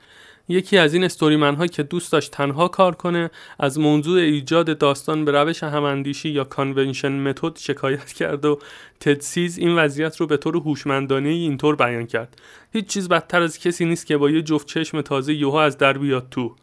یکی 0.47 0.77
از 0.77 0.93
این 0.93 1.03
story 1.03 1.36
man 1.36 1.55
ها 1.55 1.67
که 1.67 1.83
دوست 1.83 2.11
داشت 2.11 2.31
تنها 2.31 2.67
کار 2.67 2.95
کنه 2.95 3.31
از 3.59 3.79
موضوع 3.79 4.19
ایجاد 4.19 4.77
داستان 4.77 5.25
به 5.25 5.31
روش 5.31 5.63
هماندیشی 5.63 6.29
یا 6.29 6.43
convention 6.43 7.11
method 7.11 7.57
شکایت 7.57 8.13
کرد 8.13 8.45
و 8.45 8.59
تدسیز 8.99 9.57
این 9.57 9.75
وضعیت 9.75 10.17
رو 10.17 10.27
به 10.27 10.37
طور 10.37 10.57
هوشمندانه 10.57 11.29
اینطور 11.29 11.75
بیان 11.75 12.05
کرد. 12.05 12.41
هیچ 12.73 12.85
چیز 12.85 13.09
بدتر 13.09 13.41
از 13.41 13.59
کسی 13.59 13.85
نیست 13.85 14.05
که 14.05 14.17
با 14.17 14.29
یه 14.29 14.41
جفت 14.41 14.67
چشم 14.67 15.01
تازه 15.01 15.33
یوها 15.33 15.63
از 15.63 15.77
در 15.77 15.97
بیاد 15.97 16.27
تو. 16.31 16.55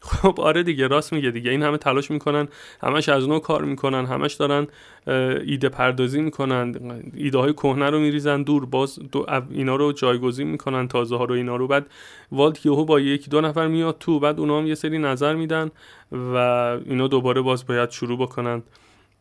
خب 0.00 0.40
آره 0.40 0.62
دیگه 0.62 0.86
راست 0.86 1.12
میگه 1.12 1.30
دیگه. 1.30 1.50
این 1.50 1.62
همه 1.62 1.76
تلاش 1.76 2.10
می‌کنن 2.10 2.48
همش 2.82 3.08
از 3.08 3.28
نو 3.28 3.38
کار 3.38 3.64
می‌کنن 3.64 4.06
همش 4.06 4.34
دارن 4.34 4.66
ایده 5.46 5.68
پردازی 5.68 6.20
می‌کنن 6.20 6.74
ایده 7.14 7.38
های 7.38 7.52
کهنه 7.52 7.90
رو 7.90 7.98
میریزن 7.98 8.42
دور 8.42 8.66
باز 8.66 8.98
دو 9.12 9.26
اینا 9.50 9.76
رو 9.76 9.92
جایگزین 9.92 10.48
می‌کنن 10.48 10.88
تازه 10.88 11.16
ها 11.16 11.24
رو 11.24 11.34
اینا 11.34 11.56
رو. 11.56 11.66
بعد 11.66 11.86
والت 12.32 12.66
یهو 12.66 12.84
با 12.84 13.00
یکی 13.00 13.30
دو 13.30 13.40
نفر 13.40 13.66
میاد 13.66 13.96
تو 14.00 14.20
بعد 14.20 14.40
اونا 14.40 14.58
هم 14.58 14.66
یه 14.66 14.74
سری 14.74 14.98
نظر 14.98 15.34
میدن 15.34 15.70
و 16.12 16.36
اینا 16.84 17.08
دوباره 17.08 17.40
باز 17.40 17.66
باید 17.66 17.90
شروع 17.90 18.18
بکنن 18.18 18.62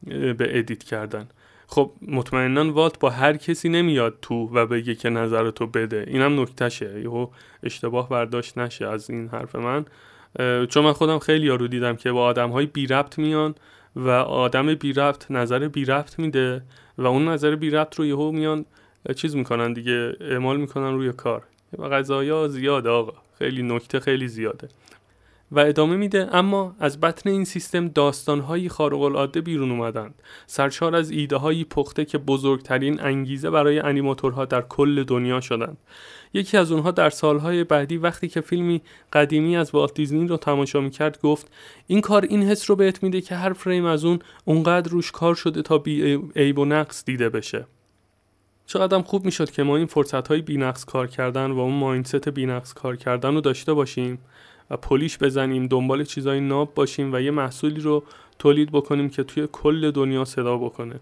به 0.08 0.60
edit 0.60 0.84
کردن. 0.84 1.28
خب 1.68 1.92
مطمئنا 2.08 2.74
والت 2.74 3.00
با 3.00 3.10
هر 3.10 3.38
کسی 3.38 3.70
نمیاد 3.70 4.18
تو 4.22 4.50
و 4.54 4.66
بگه 4.66 4.96
که 4.96 5.10
نظرتو 5.10 5.68
بده. 5.68 6.06
اینم 6.08 6.42
نکتشه 6.42 7.02
یهو 7.02 7.28
اشتباه 7.64 8.10
برداشت 8.10 8.58
نشه 8.58 8.88
از 8.88 9.10
این 9.10 9.28
حرف 9.28 9.56
من. 9.56 9.86
چون 10.70 10.84
من 10.84 10.94
خودم 10.94 11.20
خیلی 11.20 11.46
یارو 11.46 11.68
دیدم 11.68 11.96
که 11.96 12.12
با 12.12 12.26
آدم 12.26 12.50
های 12.50 12.66
بی 12.66 12.88
ربط 12.88 13.20
میان 13.20 13.56
و 13.96 14.10
آدم 14.10 14.74
بی 14.76 14.94
ربط 14.94 15.32
نظر 15.32 15.68
بی 15.68 15.86
ربط 15.86 16.20
میده 16.20 16.62
و 16.98 17.06
اون 17.06 17.28
نظر 17.28 17.56
بی 17.56 17.70
ربط 17.70 17.96
رو 17.96 18.06
یهو 18.06 18.32
میان 18.32 18.66
چیز 19.16 19.36
می‌کنن 19.36 19.74
دیگه 19.74 20.14
اعمال 20.22 20.58
می‌کنن 20.58 20.94
روی 20.94 21.12
کار. 21.12 21.44
و 21.78 21.86
قضایا 21.86 22.48
زیاده 22.48 22.90
آقا. 22.90 23.14
خیلی 23.40 23.64
نکته 23.64 24.00
خیلی 24.00 24.28
زیاده. 24.28 24.68
و 25.52 25.60
ادامه 25.60 25.96
میده 25.96 26.36
اما 26.36 26.76
از 26.80 27.00
بطن 27.00 27.30
این 27.30 27.46
سیستم 27.46 27.88
داستانهایی 27.88 28.70
خارق 28.70 29.02
العاده 29.02 29.42
بیرون 29.42 29.72
اومدند. 29.72 30.16
سرشار 30.46 30.96
از 30.96 31.12
ایده 31.12 31.36
هایی 31.36 31.64
پخته 31.64 32.06
که 32.06 32.18
بزرگترین 32.18 33.02
انگیزه 33.02 33.50
برای 33.50 33.80
انیماتورها 33.80 34.46
در 34.46 34.62
کل 34.62 35.04
دنیا 35.04 35.42
شدند. 35.42 35.78
یکی 36.34 36.58
از 36.58 36.72
اونها 36.72 36.92
در 36.92 37.10
سالهای 37.10 37.64
بعدی 37.64 37.98
وقتی 37.98 38.28
که 38.28 38.42
فیلمی 38.42 38.82
قدیمی 39.14 39.58
از 39.58 39.76
والت 39.76 39.94
دیزنی 39.94 40.28
رو 40.28 40.38
تماشا 40.38 40.82
می‌کرد 40.82 41.22
گفت 41.22 41.52
این 41.88 42.02
کار 42.02 42.26
این 42.30 42.44
حس 42.44 42.70
رو 42.70 42.76
بهت 42.76 43.04
میده 43.04 43.22
که 43.22 43.36
هر 43.36 43.54
فریم 43.54 43.86
از 43.86 44.06
اون 44.06 44.20
اونقدر 44.46 44.92
روش 44.92 45.12
کار 45.12 45.36
شده 45.36 45.62
تا 45.62 45.78
بی 45.78 46.20
عیب 46.36 46.60
و 46.60 46.66
نقص 46.66 47.06
دیده 47.06 47.30
بشه. 47.30 47.68
چقدر 48.66 49.02
خوب 49.02 49.26
می‌شد 49.26 49.52
که 49.52 49.64
ما 49.64 49.78
این 49.78 49.86
فرصت 49.86 50.28
های 50.28 50.42
بینقص 50.42 50.86
کار 50.86 51.08
کردن 51.08 51.52
و 51.52 51.60
اون 51.60 51.74
ماینست 51.74 52.30
بینقص 52.30 52.74
کار 52.74 52.96
کردن 52.96 53.34
رو 53.34 53.42
داشته 53.42 53.74
باشیم. 53.74 54.20
و 54.70 54.78
پلیش 54.78 55.18
بزنیم 55.18 55.68
دنبال 55.68 56.04
چیزای 56.04 56.40
ناب 56.40 56.74
باشیم 56.74 57.14
و 57.14 57.22
یه 57.22 57.32
محصولی 57.32 57.82
رو 57.82 58.04
تولید 58.40 58.72
بکنیم 58.72 59.10
که 59.10 59.24
توی 59.24 59.48
کل 59.52 59.92
دنیا 59.92 60.26
صدا 60.26 60.58
بکنه. 60.58 60.96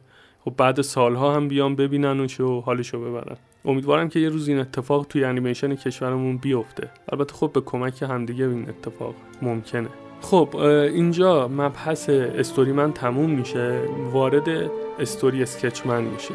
خب 0.45 0.53
بعد 0.57 0.81
سالها 0.81 1.36
هم 1.36 1.48
بیان 1.48 1.75
ببیننش 1.75 2.39
و 2.39 2.62
حالشو 2.62 3.01
ببرن. 3.01 3.38
امیدوارم 3.65 4.10
که 4.10 4.19
یه 4.19 4.29
روز 4.29 4.48
این 4.48 4.60
اتفاق 4.60 5.05
توی 5.05 5.24
انیمیشن 5.24 5.75
کشورمون 5.75 6.38
بیفته. 6.38 6.89
البته 7.12 7.34
خب 7.34 7.51
به 7.53 7.62
کمک 7.62 8.01
همدیگه 8.01 8.45
این 8.45 8.69
اتفاق 8.69 9.15
ممکنه. 9.41 9.88
خب 10.22 10.55
اینجا 10.55 11.48
مبحث 11.48 12.10
استوری 12.10 12.72
من 12.72 12.93
تموم 12.93 13.29
میشه. 13.29 13.81
وارد 14.12 14.72
استوری 15.00 15.43
اسکچمن 15.43 16.03
میشه 16.03 16.34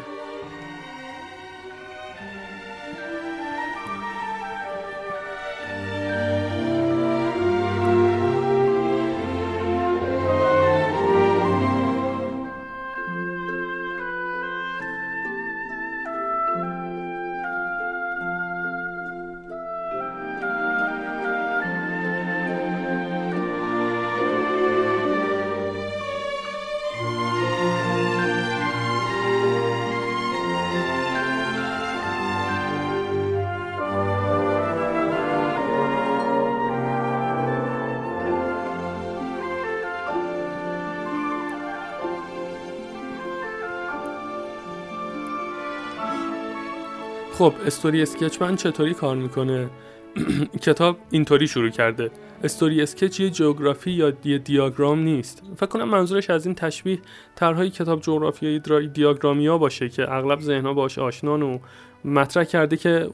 خب 47.41 47.53
استوری 47.65 48.01
اسکچمن 48.01 48.55
چطوری 48.55 48.93
کار 48.93 49.15
می‌کنه؟ 49.15 49.69
کتاب 50.65 50.97
اینطوری 51.11 51.47
شروع 51.47 51.69
کرده. 51.69 52.11
استوری 52.43 52.81
اسکچ 52.81 53.19
یه 53.19 53.29
جغرافی 53.29 53.91
یا 53.91 54.13
یه 54.23 54.37
دیاگرام 54.37 54.99
نیست. 54.99 55.43
فکر 55.55 55.65
کنم 55.65 55.89
منظورش 55.89 56.29
از 56.29 56.45
این 56.45 56.55
تشبیه 56.55 56.99
طرحهای 57.35 57.69
کتاب 57.69 58.01
جغرافیایی 58.01 58.59
دیاگرامیا 58.93 59.57
باشه 59.57 59.89
که 59.89 60.13
اغلب 60.13 60.39
ذهنها 60.41 60.73
باش 60.73 60.99
آشنان 60.99 61.41
و 61.41 61.59
مطرح 62.05 62.43
کرده 62.43 62.77
که 62.77 63.09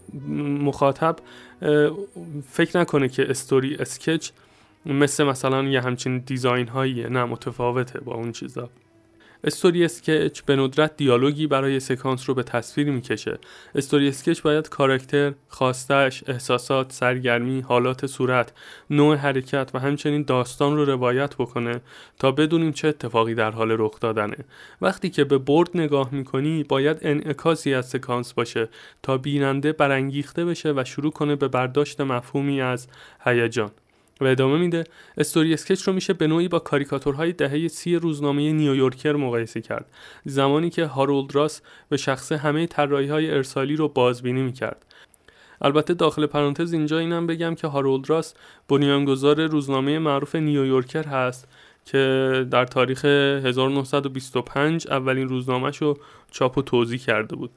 مخاطب 0.60 1.15
فکر 2.50 2.79
نکنه 2.79 3.10
که 3.10 3.29
استوری 3.29 3.75
اسکچ 3.75 4.29
مثل 4.86 5.24
مثلا 5.24 5.63
یه 5.63 5.81
همچین 5.81 6.17
دیزاین 6.17 6.67
هایی 6.67 7.03
نه 7.10 7.25
متفاوته 7.25 8.00
با 8.00 8.13
اون 8.13 8.31
چیزا. 8.31 8.69
استوری 9.44 9.86
اسکچ 9.86 10.41
به 10.41 10.56
ندرت 10.56 10.98
دیالوگی 10.98 11.48
برای 11.48 11.79
سکانس 11.79 12.29
رو 12.29 12.36
به 12.36 12.44
تصویر 12.44 12.91
می‌کشه. 12.91 13.39
استوری 13.75 14.08
اسکچ 14.08 14.41
باید 14.41 14.70
کاراکتر 14.70 15.34
خواستش 15.48 16.24
احساسات 16.27 16.91
سرگرمی 16.91 17.62
حالات 17.62 18.06
صورت 18.06 18.53
نوع 18.89 19.15
حرکت 19.15 19.72
و 19.74 19.79
همچنین 19.79 20.24
داستان 20.24 20.75
رو 20.75 20.86
روایت 20.86 21.36
بکنه 21.36 21.82
تا 22.20 22.32
بدونیم 22.32 22.72
چه 22.72 22.88
اتفاقی 22.88 23.36
در 23.36 23.51
حال 23.51 23.72
رخ 23.79 24.00
دادنه. 24.00 24.38
وقتی 24.82 25.10
که 25.10 25.24
به 25.24 25.38
برد 25.38 25.70
نگاه 25.74 26.10
می‌کنی 26.12 26.63
باید 26.63 26.98
انعکاسی 27.01 27.74
از 27.74 27.89
سکانس 27.89 28.34
باشه 28.34 28.70
تا 29.03 29.17
بیننده 29.17 29.72
برانگیخته 29.72 30.46
بشه 30.46 30.74
و 30.77 30.84
شروع 30.86 31.12
کنه 31.12 31.36
به 31.36 31.48
برداشت 31.48 32.01
مفهومی 32.01 32.62
از 32.62 32.88
هیجان. 33.24 33.72
و 34.21 34.25
ادامه 34.25 34.57
میده. 34.57 34.83
story 35.17 35.53
sketch 35.53 35.81
رو 35.81 35.93
میشه 35.93 36.13
به 36.13 36.27
نوعی 36.27 36.47
با 36.47 36.59
کاریکاتورهای 36.59 37.33
دهه 37.33 37.67
سی 37.67 37.95
روزنامه 37.95 38.51
نیویورکر 38.51 39.13
مقایسه 39.13 39.62
کرد. 39.62 39.86
زمانی 40.25 40.69
که 40.69 40.86
هارولد 40.86 41.36
راس 41.36 41.62
به 41.89 41.97
شخصه 41.97 42.31
همه 42.31 42.67
طراحی 42.67 43.07
های 43.07 43.31
ارسالی 43.31 43.75
رو 43.75 43.88
بازبینی 43.88 44.41
می‌کرد. 44.41 44.86
البته 45.62 45.93
داخل 45.93 46.25
پرانتز 46.25 46.74
اینجا 46.74 47.00
اینم 47.00 47.27
بگم 47.27 47.55
که 47.55 47.67
هارولد 47.67 48.09
راس 48.09 48.33
بنیانگذار 48.69 49.45
روزنامه 49.45 50.00
معروف 50.00 50.36
نیویورکر 50.36 51.03
هست 51.03 51.47
که 51.86 52.45
در 52.51 52.65
تاریخ 52.65 53.05
1925 53.05 54.88
اولین 54.88 55.29
روزنامهش 55.29 55.77
رو 55.77 55.97
چاپ 56.31 56.57
و 56.57 56.62
توزیع 56.62 57.00
کرده 57.00 57.36
بود. 57.36 57.51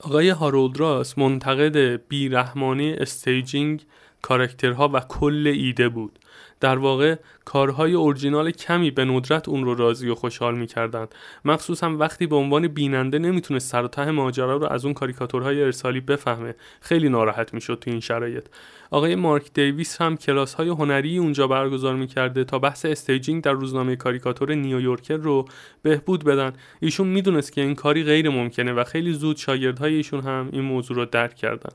آقای 0.00 0.28
هارولد 0.28 0.80
راس 0.80 1.18
منتقد 1.18 2.00
بیرحمانه 2.08 2.96
staging 3.00 3.84
character 4.26 4.84
ها 4.84 4.90
و 4.92 5.00
کل 5.00 5.52
ایده 5.56 5.88
بود. 5.88 6.18
در 6.60 6.78
واقع 6.78 7.16
کارهای 7.44 7.94
اورجینال 7.94 8.50
کمی 8.50 8.90
به 8.90 9.04
ندرت 9.04 9.48
اون 9.48 9.64
رو 9.64 9.74
راضی 9.74 10.08
و 10.08 10.14
خوشحال 10.14 10.58
می‌کردند. 10.58 11.14
مخصوصا 11.44 11.96
وقتی 11.96 12.26
به 12.26 12.36
عنوان 12.36 12.68
بیننده 12.68 13.18
نمی‌تونه 13.18 13.60
سر 13.60 13.82
و 13.82 13.88
ته 13.88 14.10
ماجرا 14.10 14.56
رو 14.56 14.66
از 14.66 14.84
اون 14.84 14.94
کاریکاتورهای 14.94 15.62
ارسالی 15.62 16.00
بفهمه 16.00 16.54
خیلی 16.80 17.08
ناراحت 17.08 17.54
می‌شد 17.54 17.78
تو 17.80 17.90
این 17.90 18.00
شرایط. 18.00 18.46
آقای 18.90 19.14
مارک 19.14 19.52
دیویس 19.54 20.00
هم 20.00 20.16
کلاس 20.16 20.54
های 20.54 20.68
هنری 20.68 21.18
اونجا 21.18 21.46
برگزار 21.46 21.96
می‌کرده 21.96 22.44
تا 22.44 22.58
بحث 22.58 22.86
staging 22.86 23.42
در 23.42 23.52
روزنامه 23.52 23.96
کاریکاتور 23.96 24.54
نیویورکر 24.54 25.16
رو 25.16 25.44
بهبود 25.82 26.24
بدن. 26.24 26.52
ایشون 26.80 27.06
می‌دونست 27.06 27.52
که 27.52 27.60
این 27.60 27.74
کاری 27.74 28.04
غیر 28.04 28.30
ممکنه 28.30 28.72
و 28.72 28.84
خیلی 28.84 29.12
زود 29.12 29.36
شاگردهای 29.36 29.94
ایشون 29.94 30.20
هم 30.20 30.48
این 30.52 30.62
موضوع 30.62 30.96
رو 30.96 31.04
درک 31.04 31.34
کردن. 31.34 31.70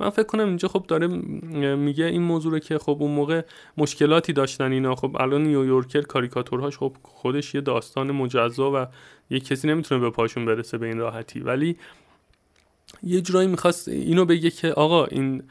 من 0.00 0.10
فکر 0.10 0.26
کنم 0.26 0.48
اینجا 0.48 0.68
خب 0.68 0.84
داره 0.88 1.06
میگه 1.76 2.04
این 2.04 2.22
موضوع 2.22 2.52
رو 2.52 2.58
که 2.58 2.78
خب 2.78 2.96
اون 3.00 3.10
موقع 3.10 3.42
مشکلاتی 4.00 4.32
داشتن 4.32 4.72
اینا. 4.72 4.94
خب 4.94 5.16
الان 5.20 5.42
نیویورکر 5.42 6.00
کاریکاتورهاش 6.00 6.78
خب 6.78 6.96
خودش 7.02 7.54
یه 7.54 7.60
داستان 7.60 8.10
مجزا 8.10 8.70
و 8.70 8.86
یه 9.30 9.40
کسی 9.40 9.68
نمی‌تونه 9.68 10.00
به 10.00 10.10
پاشون 10.10 10.44
برسه 10.44 10.78
به 10.78 10.86
این 10.86 10.98
راحتی. 10.98 11.40
ولی 11.40 11.76
یه 13.02 13.20
جورایی 13.20 13.48
می‌خواست 13.48 13.88
اینو 13.88 14.24
بگه 14.24 14.50
که 14.50 14.72
آقا 14.72 15.04
این 15.04 15.42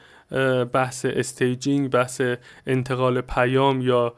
بحث 0.73 1.05
staging 1.05 1.89
بحث 1.89 2.21
انتقال 2.67 3.21
پیام 3.21 3.81
یا 3.81 4.13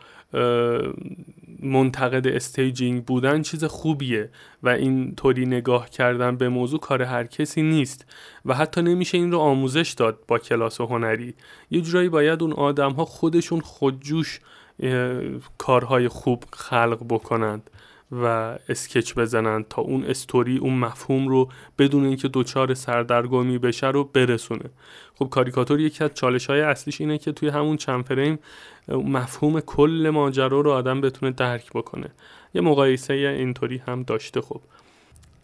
منتقد 1.62 2.28
staging 2.28 3.06
بودن 3.06 3.42
چیز 3.42 3.64
خوبیه 3.64 4.30
و 4.64 4.70
این 4.70 5.16
طوری 5.16 5.46
نگاه 5.46 5.90
کردن 5.90 6.38
به 6.38 6.50
موضوع 6.50 6.80
کار 6.80 7.02
هر 7.02 7.24
کسی 7.24 7.62
نیست 7.62 8.06
و 8.46 8.54
حتی 8.54 8.82
نمیشه 8.82 9.18
این 9.18 9.32
رو 9.32 9.40
آموزش 9.40 9.94
داد 9.98 10.20
با 10.28 10.40
کلاس 10.40 10.82
هنری. 10.82 11.34
یه 11.72 11.82
جورایی 11.82 12.10
باید 12.10 12.44
اون 12.44 12.54
آدم 12.54 12.92
ها 12.92 13.06
خودشون 13.06 13.60
خودجوش 13.60 14.40
کارهای 15.58 16.08
خوب 16.08 16.44
خلق 16.54 17.06
بکنند. 17.10 17.70
و 18.12 18.58
اسکچ 18.70 19.14
بزنن 19.14 19.66
تا 19.70 19.82
اون 19.82 20.04
استوری 20.04 20.58
اون 20.58 20.74
مفهوم 20.74 21.28
رو 21.28 21.50
بدون 21.80 22.06
اینکه 22.06 22.28
دوچار 22.28 22.74
سردرگمی 22.74 23.58
بشه 23.58 23.88
رو 23.88 24.04
برسونه. 24.04 24.70
خب 25.16 25.30
کاریکاتور 25.30 25.80
یکی 25.80 26.04
از 26.04 26.12
چالش 26.14 26.50
های 26.50 26.62
اصلیش 26.62 27.02
اینه 27.02 27.18
که 27.18 27.32
توی 27.32 27.50
همون 27.50 27.78
چند 27.78 28.06
فریم 28.06 28.40
مفهوم 28.88 29.60
کل 29.60 30.10
ماجرا 30.14 30.62
رو 30.62 30.72
آدم 30.72 31.02
بتونه 31.02 31.32
درک 31.32 31.70
بکنه. 31.70 32.12
یه 32.54 32.62
مقایسه 32.62 33.14
اینطوری 33.14 33.82
هم 33.88 34.04
داشته 34.04 34.42
خب. 34.42 34.62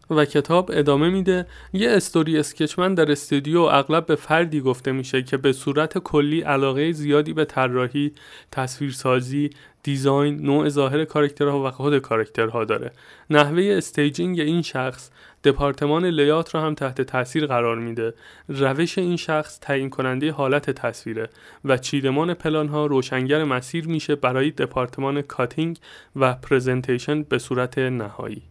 و 0.09 0.25
کتاب 0.25 0.71
ادامه 0.73 1.09
میده 1.09 1.47
یه 1.73 1.89
story 1.89 2.37
sketch 2.37 2.74
man 2.74 2.93
در 2.93 3.11
استودیو 3.11 3.59
اغلب 3.59 4.05
به 4.05 4.15
فردی 4.15 4.61
گفته 4.61 4.91
میشه 4.91 5.23
که 5.23 5.37
به 5.37 5.53
صورت 5.53 5.97
کلی 5.97 6.41
علاقه 6.41 6.91
زیادی 6.91 7.33
به 7.33 7.45
طراحی، 7.45 8.11
تصویرسازی، 8.51 9.49
design، 9.83 10.41
نوع 10.41 10.69
ظاهر 10.69 11.05
character 11.05 11.61
ها 11.61 11.67
و 11.67 11.71
خود 11.71 11.99
character 11.99 12.59
ها 12.59 12.65
داره. 12.65 12.91
نحوه 13.29 13.63
staging 13.77 14.39
این 14.39 14.61
شخص 14.61 15.09
دپارتمان 15.43 16.05
layout 16.05 16.55
را 16.55 16.61
هم 16.61 16.73
تحت 16.73 17.01
تاثیر 17.01 17.45
قرار 17.45 17.77
میده. 17.77 18.13
روش 18.47 18.97
این 18.97 19.15
شخص 19.15 19.59
تعیین 19.59 19.89
کننده 19.89 20.31
حالت 20.31 20.71
تصویره 20.71 21.29
و 21.65 21.77
چیدمان 21.77 22.33
پلان 22.33 22.67
ها 22.67 22.85
روشنگر 22.85 23.43
مسیر 23.43 23.87
میشه 23.87 24.15
برای 24.15 24.51
دپارتمان 24.51 25.21
cutting 25.21 25.77
و 26.15 26.33
پرزنتیشن 26.33 27.23
به 27.23 27.37
صورت 27.37 27.77
نهایی. 27.77 28.41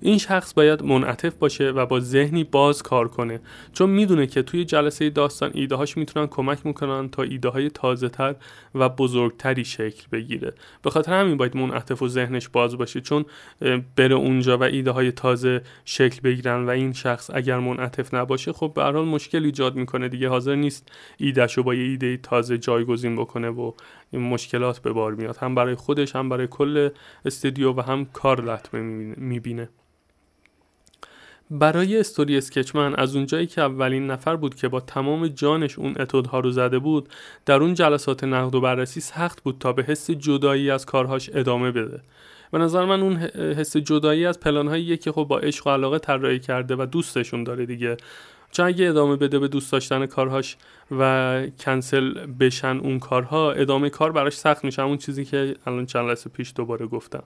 این 0.00 0.18
شخص 0.18 0.54
باید 0.54 0.82
منعطف 0.82 1.34
باشه 1.34 1.70
و 1.70 1.86
با 1.86 2.00
ذهنی 2.00 2.44
باز 2.44 2.82
کار 2.82 3.08
کنه. 3.08 3.40
چون 3.72 3.90
می‌دونه 3.90 4.26
که 4.26 4.42
توی 4.42 4.64
جلسه 4.64 5.10
داستان 5.10 5.50
ایده 5.54 5.74
هاش 5.74 5.96
می‌تونن 5.96 6.26
کمک 6.26 6.66
می‌کنن 6.66 7.08
تا 7.08 7.22
ایده 7.22 7.48
های 7.48 7.70
تازه 7.70 8.08
تر 8.08 8.34
و 8.74 8.88
بزرگتری 8.88 9.64
شکل 9.64 10.06
بگیره. 10.12 10.52
به 10.82 10.90
خاطر 10.90 11.12
همین 11.12 11.36
باید 11.36 11.56
منعطف 11.56 12.02
و 12.02 12.08
ذهنش 12.08 12.48
باز 12.48 12.78
باشه. 12.78 13.00
چون 13.00 13.24
بره 13.96 14.14
اونجا 14.14 14.58
و 14.58 14.62
ایده 14.62 14.90
های 14.90 15.12
تازه 15.12 15.62
شکل 15.84 16.20
بگیرن 16.20 16.66
و 16.66 16.70
این 16.70 16.92
شخص 16.92 17.30
اگر 17.34 17.58
منعطف 17.58 18.14
نباشه 18.14 18.52
خب 18.52 18.72
به 18.74 18.82
حال 18.82 19.04
مشکل 19.04 19.44
ایجاد 19.44 19.76
می‌کنه 19.76 20.08
دیگه. 20.08 20.28
حاضر 20.28 20.54
نیست 20.54 20.88
ایدهشو 21.16 21.62
با 21.62 21.74
یه 21.74 21.84
ایده 21.84 22.16
تازه 22.16 22.58
جایگزین 22.58 23.16
بکنه 23.16 23.48
و 23.48 23.72
این 24.10 24.22
مشکلات 24.22 24.78
به 24.78 24.92
بار 24.92 25.14
میاد 25.14 25.36
هم 25.36 25.54
برای 25.54 25.74
خودش 25.74 26.16
هم 26.16 26.28
برای 26.28 26.46
کل 26.46 26.88
استودیو 27.24 27.72
و 27.72 27.80
هم 27.80 28.04
کار 28.04 28.44
لطمه 28.44 28.80
می‌بینه. 29.16 29.68
برای 31.50 31.98
استوری 32.00 32.36
اسکچمن 32.36 32.94
از 32.94 33.16
اونجایی 33.16 33.46
که 33.46 33.60
اولین 33.60 34.06
نفر 34.06 34.36
بود 34.36 34.54
که 34.54 34.68
با 34.68 34.80
تمام 34.80 35.28
جانش 35.28 35.78
اون 35.78 35.94
اتودها 36.00 36.40
رو 36.40 36.50
زده 36.50 36.78
بود 36.78 37.08
در 37.46 37.62
اون 37.62 37.74
جلسات 37.74 38.24
نقد 38.24 38.54
و 38.54 38.60
بررسی 38.60 39.00
سخت 39.00 39.42
بود 39.42 39.56
تا 39.60 39.72
به 39.72 39.82
حس 39.82 40.10
جدایی 40.10 40.70
از 40.70 40.86
کارهاش 40.86 41.30
ادامه 41.34 41.70
بده. 41.70 42.00
به 42.52 42.58
نظر 42.58 42.84
من 42.84 43.00
اون 43.00 43.16
حس 43.36 43.76
جدایی 43.76 44.26
از 44.26 44.40
پلانهایی 44.40 44.96
که 44.96 45.12
خب 45.12 45.24
با 45.24 45.38
عشق 45.38 45.66
و 45.66 45.70
علاقه 45.70 45.98
طراحی 45.98 46.38
کرده 46.38 46.76
و 46.76 46.86
دوستشون 46.86 47.44
داره 47.44 47.66
دیگه. 47.66 47.96
چون 48.50 48.66
اگه 48.66 48.88
ادامه 48.88 49.16
بده 49.16 49.38
به 49.38 49.48
دوست 49.48 49.72
داشتن 49.72 50.06
کارهاش 50.06 50.56
و 50.90 51.42
کنسل 51.58 52.26
بشن 52.26 52.76
اون 52.82 52.98
کارها 52.98 53.52
ادامه 53.52 53.90
کار 53.90 54.12
براش 54.12 54.36
سخت 54.36 54.64
میشه. 54.64 54.82
اون 54.82 54.96
چیزی 54.96 55.24
که 55.24 55.56
الان 55.66 55.86
چند 55.86 56.08
لحظه 56.08 56.30
پیش 56.30 56.52
دوباره 56.56 56.86
گفتم. 56.86 57.22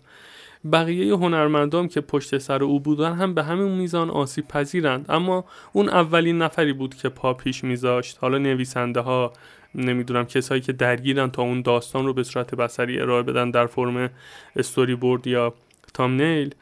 بقیه 0.72 1.14
هنرمندان 1.14 1.88
که 1.88 2.00
پشت 2.00 2.38
سر 2.38 2.64
او 2.64 2.80
بودن 2.80 3.12
هم 3.12 3.34
به 3.34 3.42
همین 3.42 3.68
میزان 3.68 4.10
آسیب 4.10 4.48
پذیرند 4.48 5.06
اما 5.08 5.44
اون 5.72 5.88
اولین 5.88 6.38
نفری 6.38 6.72
بود 6.72 6.94
که 6.94 7.08
پا 7.08 7.34
پیش 7.34 7.64
میذاشت. 7.64 8.18
حالا 8.20 8.38
نویسنده 8.38 9.00
ها 9.00 9.32
نمی‌دونم 9.74 10.24
کسایی 10.24 10.60
که 10.60 10.72
درگیرن 10.72 11.30
تا 11.30 11.42
اون 11.42 11.62
داستان 11.62 12.06
رو 12.06 12.14
به 12.14 12.22
صورت 12.22 12.54
بسری 12.54 13.00
ارائه 13.00 13.22
بدن 13.22 13.50
در 13.50 13.66
فرم 13.66 14.10
استوری 14.56 14.94
بورد 14.94 15.26
یا 15.26 15.54
تامنیل 15.94 16.54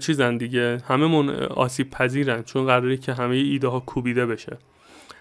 چیزن 0.00 0.36
دیگه. 0.36 0.82
همه 0.88 1.06
من 1.06 1.30
آسیب 1.40 1.90
پذیرن 1.90 2.42
چون 2.42 2.66
قراره 2.66 2.96
که 2.96 3.12
همه 3.12 3.36
ایده 3.36 3.68
ها 3.68 3.80
کوبیده 3.80 4.26
بشه. 4.26 4.56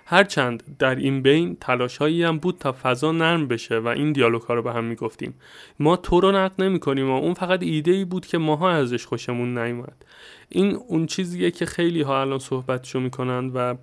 هرچند 0.08 0.78
در 0.80 0.96
این 0.96 1.22
بین 1.22 1.58
تلاش 1.62 1.98
هایی 1.98 2.24
هم 2.24 2.38
بود 2.38 2.58
تا 2.58 2.76
فضا 2.84 3.12
نرم 3.12 3.48
بشه 3.48 3.80
و 3.80 3.88
این 3.88 4.12
دیالوگ 4.12 4.42
ها 4.42 4.54
رو 4.54 4.62
به 4.62 4.74
هم 4.74 4.84
می‌گفتیم. 4.84 5.34
ما 5.80 5.96
تو 5.96 6.20
رو 6.20 6.32
نقد 6.32 6.62
نمی 6.62 6.80
کنیم 6.80 7.10
و 7.10 7.14
اون 7.14 7.34
فقط 7.34 7.64
ایده 7.64 7.92
ای 7.92 8.06
بود 8.06 8.26
که 8.26 8.38
ماها 8.38 8.72
ازش 8.72 9.06
خوشمون 9.06 9.58
نیومد. 9.58 10.06
این 10.50 10.80
اون 10.88 11.06
چیزیه 11.06 11.52
که 11.52 11.66
خیلی 11.66 12.02
ها 12.02 12.22
الان 12.22 12.40
صحبتشو 12.40 13.00
می‌کنند 13.00 13.52
و 13.56 13.76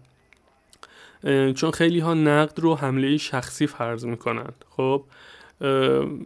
چون 1.53 1.71
خیلی 1.71 1.99
ها 1.99 2.15
نقد 2.15 2.61
رو 2.61 2.75
حمله 2.75 3.17
شخصی 3.17 3.67
فرض 3.67 4.07
می‌کنند. 4.07 4.65
خب 4.71 5.05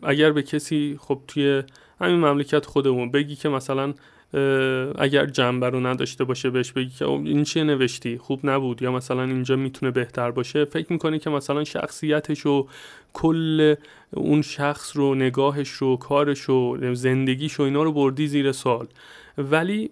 اگر 0.02 0.32
به 0.32 0.42
کسی 0.42 0.98
خب 1.00 1.20
توی 1.28 1.62
همین 2.00 2.16
مملکت 2.16 2.66
خودمون 2.66 3.10
بگی 3.10 3.36
که 3.36 3.48
مثلا 3.48 3.94
اگر 4.98 5.26
جنبه 5.26 5.70
رو 5.70 5.86
نداشته 5.86 6.24
باشه 6.24 6.50
بهش 6.50 6.72
بگی 6.72 6.90
که 6.90 7.08
این 7.08 7.44
چیه 7.44 7.64
نوشتی؟ 7.64 8.18
خوب 8.18 8.40
نبود. 8.44 8.82
یا 8.82 8.92
مثلا 8.92 9.22
اینجا 9.22 9.56
می‌تونه 9.56 9.92
بهتر 9.92 10.30
باشه. 10.30 10.64
فکر 10.64 10.92
می‌کنه 10.92 11.18
که 11.18 11.30
مثلا 11.30 11.64
شخصیتش 11.64 12.46
و 12.46 12.66
کل 13.12 13.74
اون 14.10 14.42
شخص 14.42 14.96
رو 14.96 15.14
نگاهش 15.14 15.68
رو 15.68 15.96
کارش 15.96 16.40
رو 16.40 16.94
زندگیش 16.94 17.52
رو 17.52 17.64
اینا 17.64 17.82
رو 17.82 17.92
بردی 17.92 18.26
زیر 18.26 18.52
سال 18.52 18.86
ولی 19.38 19.90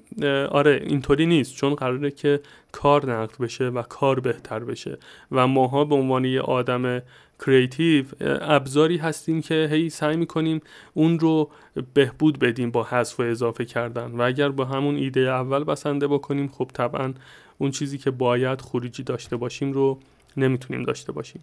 آره 0.50 0.80
اینطوری 0.86 1.26
نیست. 1.26 1.56
چون 1.56 1.74
قراره 1.74 2.10
که 2.10 2.40
کار 2.72 3.12
نقد 3.12 3.38
بشه 3.40 3.68
و 3.68 3.82
کار 3.82 4.20
بهتر 4.20 4.58
بشه. 4.58 4.98
و 5.32 5.46
ماها 5.46 5.84
به 5.84 5.94
عنوان 5.94 6.24
یه 6.24 6.40
آدم 6.40 7.02
کریتیو 7.46 8.04
ابزاری 8.40 8.96
هستیم 8.96 9.42
که 9.42 9.68
هی 9.72 9.90
سعی 9.90 10.16
می‌کنیم 10.16 10.60
اون 10.94 11.18
رو 11.18 11.50
بهبود 11.94 12.38
بدیم 12.38 12.70
با 12.70 12.84
حذف 12.84 13.20
و 13.20 13.22
اضافه 13.22 13.64
کردن. 13.64 14.10
و 14.12 14.22
اگر 14.22 14.48
با 14.48 14.64
همون 14.64 14.96
ایده 14.96 15.20
اول 15.20 15.64
بسنده 15.64 16.08
بکنیم 16.08 16.48
خب 16.48 16.70
طبعا 16.74 17.14
اون 17.58 17.70
چیزی 17.70 17.98
که 17.98 18.10
باید 18.10 18.60
خروجی 18.60 19.02
داشته 19.02 19.36
باشیم 19.36 19.72
رو 19.72 19.98
نمی‌تونیم 20.36 20.82
داشته 20.82 21.12
باشیم. 21.12 21.40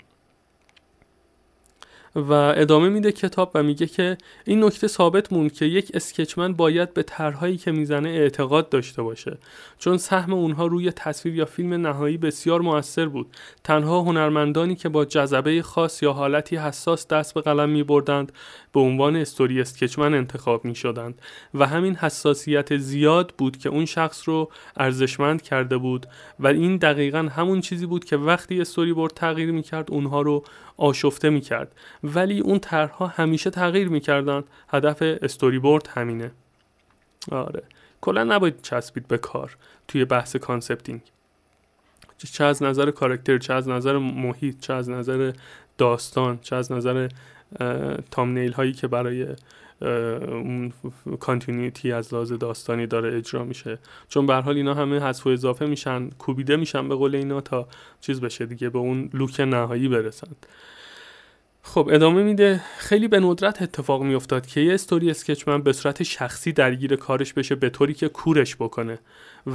و 2.15 2.33
ادامه 2.33 2.89
میده 2.89 3.11
کتاب 3.11 3.51
و 3.55 3.63
میگه 3.63 3.87
که 3.87 4.17
این 4.45 4.63
نکته 4.63 4.87
ثابت 4.87 5.33
موند 5.33 5.53
که 5.53 5.65
یک 5.65 5.91
اسکچمن 5.93 6.53
باید 6.53 6.93
به 6.93 7.03
طرحهایی 7.03 7.57
که 7.57 7.71
می‌زنه 7.71 8.09
اعتقاد 8.09 8.69
داشته 8.69 9.01
باشه. 9.01 9.37
چون 9.79 9.97
سهم 9.97 10.33
اونها 10.33 10.65
روی 10.65 10.91
تصویر 10.91 11.35
یا 11.35 11.45
فیلم 11.45 11.73
نهایی 11.73 12.17
بسیار 12.17 12.61
موثر 12.61 13.05
بود. 13.05 13.27
تنها 13.63 14.01
هنرمندانی 14.01 14.75
که 14.75 14.89
با 14.89 15.05
جذبه 15.05 15.61
خاص 15.61 16.03
یا 16.03 16.13
حالتی 16.13 16.55
حساس 16.55 17.07
دست 17.07 17.33
به 17.33 17.41
قلم 17.41 17.69
می 17.69 17.83
بردند 17.83 18.31
به 18.73 18.79
عنوان 18.79 19.15
story 19.15 19.61
sketch 19.61 19.96
man 19.96 20.13
انتخاب 20.13 20.65
می 20.65 20.75
شدند 20.75 21.21
و 21.53 21.67
همین 21.67 21.95
حساسیت 21.95 22.77
زیاد 22.77 23.33
بود 23.37 23.57
که 23.57 23.69
اون 23.69 23.85
شخص 23.85 24.29
رو 24.29 24.51
ارزشمند 24.77 25.41
کرده 25.41 25.77
بود 25.77 26.05
و 26.39 26.47
این 26.47 26.77
دقیقا 26.77 27.29
همون 27.35 27.61
چیزی 27.61 27.85
بود 27.85 28.05
که 28.05 28.17
وقتی 28.17 28.61
استوری 28.61 28.93
بورد 28.93 29.13
تغییر 29.13 29.51
می 29.51 29.63
کرد 29.63 29.91
اونها 29.91 30.21
رو 30.21 30.43
آشفته 30.77 31.29
می 31.29 31.41
کرد 31.41 31.71
ولی 32.03 32.39
اون 32.39 32.59
طرحها 32.59 33.07
همیشه 33.07 33.49
تغییر 33.49 33.89
می 33.89 33.99
کردن 33.99 34.43
هدف 34.69 34.97
استوری 35.01 35.59
بورد 35.59 35.89
همینه. 35.93 36.31
آره. 37.31 37.63
کلا 38.01 38.23
نباید 38.23 38.61
چسبید 38.61 39.07
به 39.07 39.17
کار 39.17 39.57
توی 39.87 40.05
بحث 40.05 40.35
concepting 40.35 41.01
چه 42.17 42.43
از 42.43 42.63
نظر 42.63 42.91
character 42.91 43.37
چه 43.37 43.53
از 43.53 43.69
نظر 43.69 43.97
محیط 43.97 44.59
چه 44.59 44.73
از 44.73 44.89
نظر 44.89 45.33
داستان 45.77 46.39
چه 46.41 46.55
از 46.55 46.71
نظر 46.71 47.09
تامنیل 48.11 48.53
هایی 48.53 48.73
که 48.73 48.87
برای 48.87 49.27
اون 49.81 50.73
کانتینیتی 51.19 51.91
از 51.91 52.13
لحاظ 52.13 52.33
داستانی 52.33 52.87
داره 52.87 53.17
اجرا 53.17 53.43
میشه. 53.43 53.79
چون 54.09 54.25
به 54.25 54.35
حال 54.35 54.55
اینا 54.55 54.73
همه 54.73 54.99
حذف 54.99 55.27
و 55.27 55.29
اضافه 55.29 55.65
میشن 55.65 56.09
کوبیده 56.09 56.55
میشن 56.55 56.89
به 56.89 56.95
قول 56.95 57.15
اینا 57.15 57.41
تا 57.41 57.67
چیز 58.01 58.21
بشه 58.21 58.45
دیگه 58.45 58.69
به 58.69 58.79
اون 58.79 59.09
لوک 59.13 59.39
نهایی 59.39 59.87
برسند 59.87 60.45
خب 61.63 61.89
ادامه 61.91 62.23
میده. 62.23 62.61
خیلی 62.77 63.07
به 63.07 63.19
ندرت 63.19 63.61
اتفاق 63.61 64.03
میافتاد 64.03 64.47
که 64.47 64.61
یه 64.61 64.73
استوری 64.73 65.11
اسکچمن 65.11 65.61
به 65.61 65.73
صورت 65.73 66.03
شخصی 66.03 66.51
درگیر 66.51 66.95
کارش 66.95 67.33
بشه 67.33 67.55
به 67.55 67.69
طوری 67.69 67.93
که 67.93 68.09
کورش 68.09 68.55
بکنه 68.55 68.99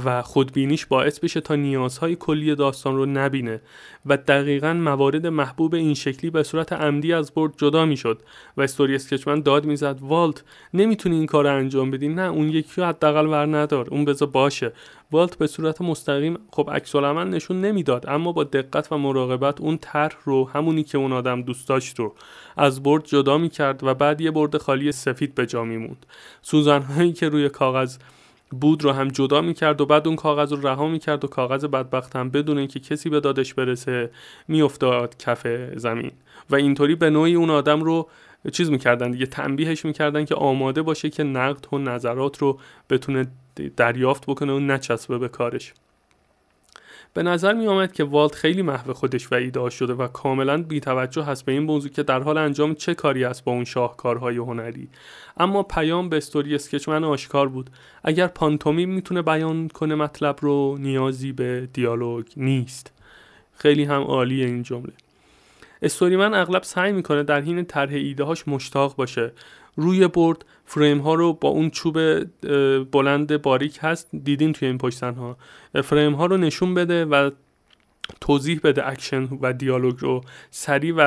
و 0.05 0.21
خودبینیش 0.21 0.85
باعث 0.85 1.19
بشه 1.19 1.41
تا 1.41 1.55
نیازهای 1.55 2.15
کلی 2.15 2.55
داستان 2.55 2.95
رو 2.95 3.05
نبینه 3.05 3.61
و 4.05 4.17
دقیقا 4.17 4.73
موارد 4.73 5.27
محبوب 5.27 5.75
این 5.75 5.93
شکلی 5.93 6.29
به 6.29 6.43
صورت 6.43 6.73
عمدی 6.73 7.13
از 7.13 7.33
برد 7.33 7.53
جدا 7.57 7.85
می‌شد 7.85 8.21
و 8.57 8.61
استوری 8.61 8.95
اسکچمن 8.95 9.41
داد 9.41 9.65
می‌زد 9.65 9.97
والت 10.01 10.43
نمی‌تونی 10.73 11.15
این 11.15 11.25
کار 11.25 11.43
رو 11.43 11.55
انجام 11.55 11.91
بدی 11.91 12.07
نه 12.07 12.21
اون 12.21 12.49
یکی 12.49 12.81
رو 12.81 12.87
حداقل 12.87 13.27
ور 13.27 13.57
ندار 13.57 13.87
اون 13.89 14.05
بذار 14.05 14.27
باشه. 14.27 14.71
والت 15.11 15.37
به 15.37 15.47
صورت 15.47 15.81
مستقیم 15.81 16.39
خب 16.51 16.69
عکس 16.73 16.95
نشون 16.95 17.61
نمی‌داد 17.61 18.05
اما 18.07 18.31
با 18.31 18.43
دقت 18.43 18.91
و 18.91 18.97
مراقبت 18.97 19.61
اون 19.61 19.77
طرح 19.77 20.17
رو 20.23 20.49
همونی 20.49 20.83
که 20.83 20.97
اون 20.97 21.13
آدم 21.13 21.41
دوست 21.41 21.67
داشت 21.67 21.99
رو 21.99 22.15
از 22.57 22.83
برد 22.83 23.05
جدا 23.05 23.37
می‌کرد 23.37 23.83
و 23.83 23.93
بعد 23.93 24.21
یه 24.21 24.31
برد 24.31 24.57
خالی 24.57 24.91
سفید 24.91 25.35
به 25.35 25.45
جا 25.45 25.63
میموند. 25.63 26.05
سوزن 26.41 26.81
هایی 26.81 27.13
که 27.13 27.29
روی 27.29 27.49
کاغذ 27.49 27.97
بود 28.51 28.83
رو 28.83 28.91
هم 28.91 29.07
جدا 29.07 29.41
می‌کرد 29.41 29.81
و 29.81 29.85
بعد 29.85 30.07
اون 30.07 30.15
کاغذ 30.15 30.53
رو 30.53 30.67
رها 30.67 30.87
می‌کرد 30.87 31.23
و 31.23 31.27
کاغذ 31.27 31.65
بدبخت 31.65 32.15
هم 32.15 32.29
بدون 32.29 32.57
اینکه 32.57 32.79
کسی 32.79 33.09
به 33.09 33.19
دادش 33.19 33.53
برسه 33.53 34.11
میافتاد 34.47 35.17
کف 35.17 35.47
زمین. 35.75 36.11
و 36.49 36.55
اینطوری 36.55 36.95
به 36.95 37.09
نوعی 37.09 37.35
اون 37.35 37.49
آدم 37.49 37.81
رو 37.81 38.09
چیز 38.51 38.71
می‌کردن 38.71 39.11
دیگه 39.11 39.25
تنبیهش 39.25 39.85
می‌کردن 39.85 40.25
که 40.25 40.35
آماده 40.35 40.81
باشه 40.81 41.09
که 41.09 41.23
نقد 41.23 41.73
و 41.73 41.77
نظرات 41.77 42.37
رو 42.37 42.59
بتونه 42.89 43.27
دریافت 43.61 44.25
بکنه 44.25 44.53
و 44.53 44.59
نچسبه 44.59 45.17
به 45.17 45.27
کارش. 45.27 45.73
به 47.13 47.23
نظر 47.23 47.53
می 47.53 47.67
آمد 47.67 47.93
که 47.93 48.03
والت 48.03 48.35
خیلی 48.35 48.61
محو 48.61 48.93
خودش 48.93 49.31
و 49.31 49.35
ایده 49.35 49.69
شده 49.69 49.93
و 49.93 50.07
کاملا 50.07 50.63
بیتوجه 50.63 51.23
هست 51.23 51.45
به 51.45 51.51
این 51.51 51.63
موضوع 51.63 51.91
که 51.91 52.03
در 52.03 52.19
حال 52.19 52.37
انجام 52.37 52.75
چه 52.75 52.93
کاری 52.95 53.23
است 53.23 53.43
با 53.43 53.51
اون 53.51 53.63
شاهکارهای 53.63 54.37
هنری. 54.37 54.89
اما 55.37 55.63
پیام 55.63 56.09
به 56.09 56.17
استوری 56.17 56.55
اسکچمن 56.55 57.03
آشکار 57.03 57.47
بود. 57.47 57.69
اگر 58.03 58.27
پانتومیم 58.27 58.89
می‌تونه 58.89 59.21
بیان 59.21 59.67
کنه 59.67 59.95
مطلب 59.95 60.37
رو 60.41 60.77
نیازی 60.79 61.31
به 61.31 61.69
دیالوگ 61.73 62.25
نیست. 62.37 62.91
خیلی 63.53 63.83
هم 63.83 64.01
عالیه 64.01 64.45
این 64.45 64.63
جمله. 64.63 64.93
storyman 65.81 66.33
اغلب 66.33 66.63
سعی 66.63 66.91
می‌کنه 66.91 67.23
در 67.23 67.41
حین 67.41 67.65
طرح 67.65 67.93
ایده 67.93 68.23
هاش 68.23 68.47
مشتاق 68.47 68.95
باشه. 68.95 69.31
روی 69.77 70.07
board 70.07 70.45
فریم 70.65 70.99
ها 70.99 71.13
رو 71.13 71.33
با 71.33 71.49
اون 71.49 71.69
چوب 71.69 72.23
بلند 72.91 73.41
باریک 73.41 73.79
هست 73.81 74.09
دیدین 74.23 74.53
توی 74.53 74.67
این 74.67 74.77
پشتن 74.77 75.13
ها 75.13 75.37
فریم 75.83 76.13
ها 76.13 76.25
رو 76.25 76.37
نشون 76.37 76.73
بده 76.73 77.05
و 77.05 77.29
توضیح 78.21 78.59
بده 78.63 78.87
اکشن 78.87 79.23
و 79.41 79.53
دیالوگ 79.53 79.95
رو 79.99 80.21
سریع 80.51 80.93
و, 80.95 81.01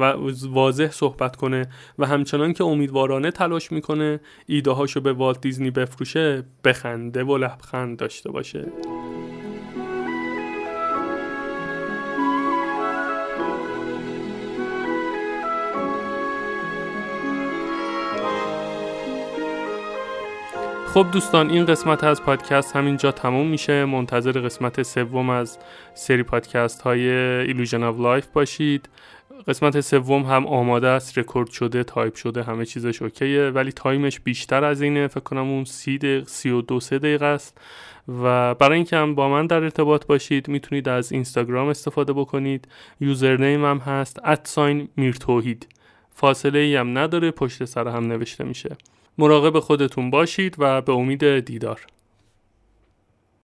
و 0.00 0.32
واضح 0.48 0.90
صحبت 0.90 1.36
کنه 1.36 1.66
و 1.98 2.06
همچنان 2.06 2.52
که 2.52 2.64
امیدوارانه 2.64 3.30
تلاش 3.30 3.72
می‌کنه 3.72 4.20
ایده 4.46 4.70
هاشو 4.70 5.00
به 5.00 5.12
والت 5.12 5.40
دیزنی 5.40 5.70
بفروشه 5.70 6.42
بخنده 6.64 7.24
و 7.24 7.38
لبخند 7.38 7.98
داشته 7.98 8.30
باشه. 8.30 8.66
خب 20.94 21.06
دوستان 21.12 21.50
این 21.50 21.64
قسمت 21.64 22.04
از 22.04 22.22
پادکست 22.22 22.76
همینجا 22.76 23.12
تموم 23.12 23.46
میشه. 23.46 23.84
منتظر 23.84 24.32
قسمت 24.32 24.82
سوم 24.82 25.30
از 25.30 25.58
سری 25.94 26.22
پادکست 26.22 26.82
های 26.82 27.10
Illusion 27.46 27.82
of 27.82 27.98
Life 28.00 28.26
باشید. 28.26 28.88
قسمت 29.48 29.80
سوم 29.80 30.22
هم 30.22 30.46
آماده 30.46 30.88
است 30.88 31.18
رکورد 31.18 31.50
شده 31.50 31.84
تایپ 31.84 32.14
شده 32.14 32.42
همه 32.42 32.66
چیزش 32.66 33.02
OK 33.02 33.34
ـه 33.34 33.50
ولی 33.50 33.72
time 33.72 34.04
ش 34.04 34.20
بیشتر 34.20 34.64
از 34.64 34.82
اینه. 34.82 35.06
فکر 35.08 35.20
کنم 35.20 35.50
اون 35.50 35.64
سی 35.64 35.98
دقیقه 35.98 36.26
سی 36.26 36.50
و 36.50 36.60
دو 36.60 36.80
سه 36.80 36.98
دقیقه 36.98 37.26
است. 37.26 37.58
و 38.08 38.54
برای 38.54 38.76
اینکه 38.76 38.96
هم 38.96 39.14
با 39.14 39.28
من 39.28 39.46
در 39.46 39.62
ارتباط 39.62 40.06
باشید 40.06 40.48
می‌تونید 40.48 40.88
از 40.88 41.12
اینستاگرام 41.12 41.68
استفاده 41.68 42.12
بکنید. 42.12 42.68
username 43.00 43.64
هم 43.64 43.78
هست 43.78 44.20
at 44.24 44.45
sign 44.45 44.88
میرتوحید 44.96 45.66
فاصله 46.14 46.58
ای 46.58 46.76
هم 46.76 46.98
نداره 46.98 47.30
پشت 47.30 47.64
سر 47.64 47.88
هم 47.88 48.06
نوشته 48.06 48.44
میشه. 48.44 48.76
مراقب 49.18 49.58
خودتون 49.58 50.10
باشید 50.10 50.54
و 50.58 50.82
به 50.82 50.92
امید 50.92 51.38
دیدار. 51.38 51.86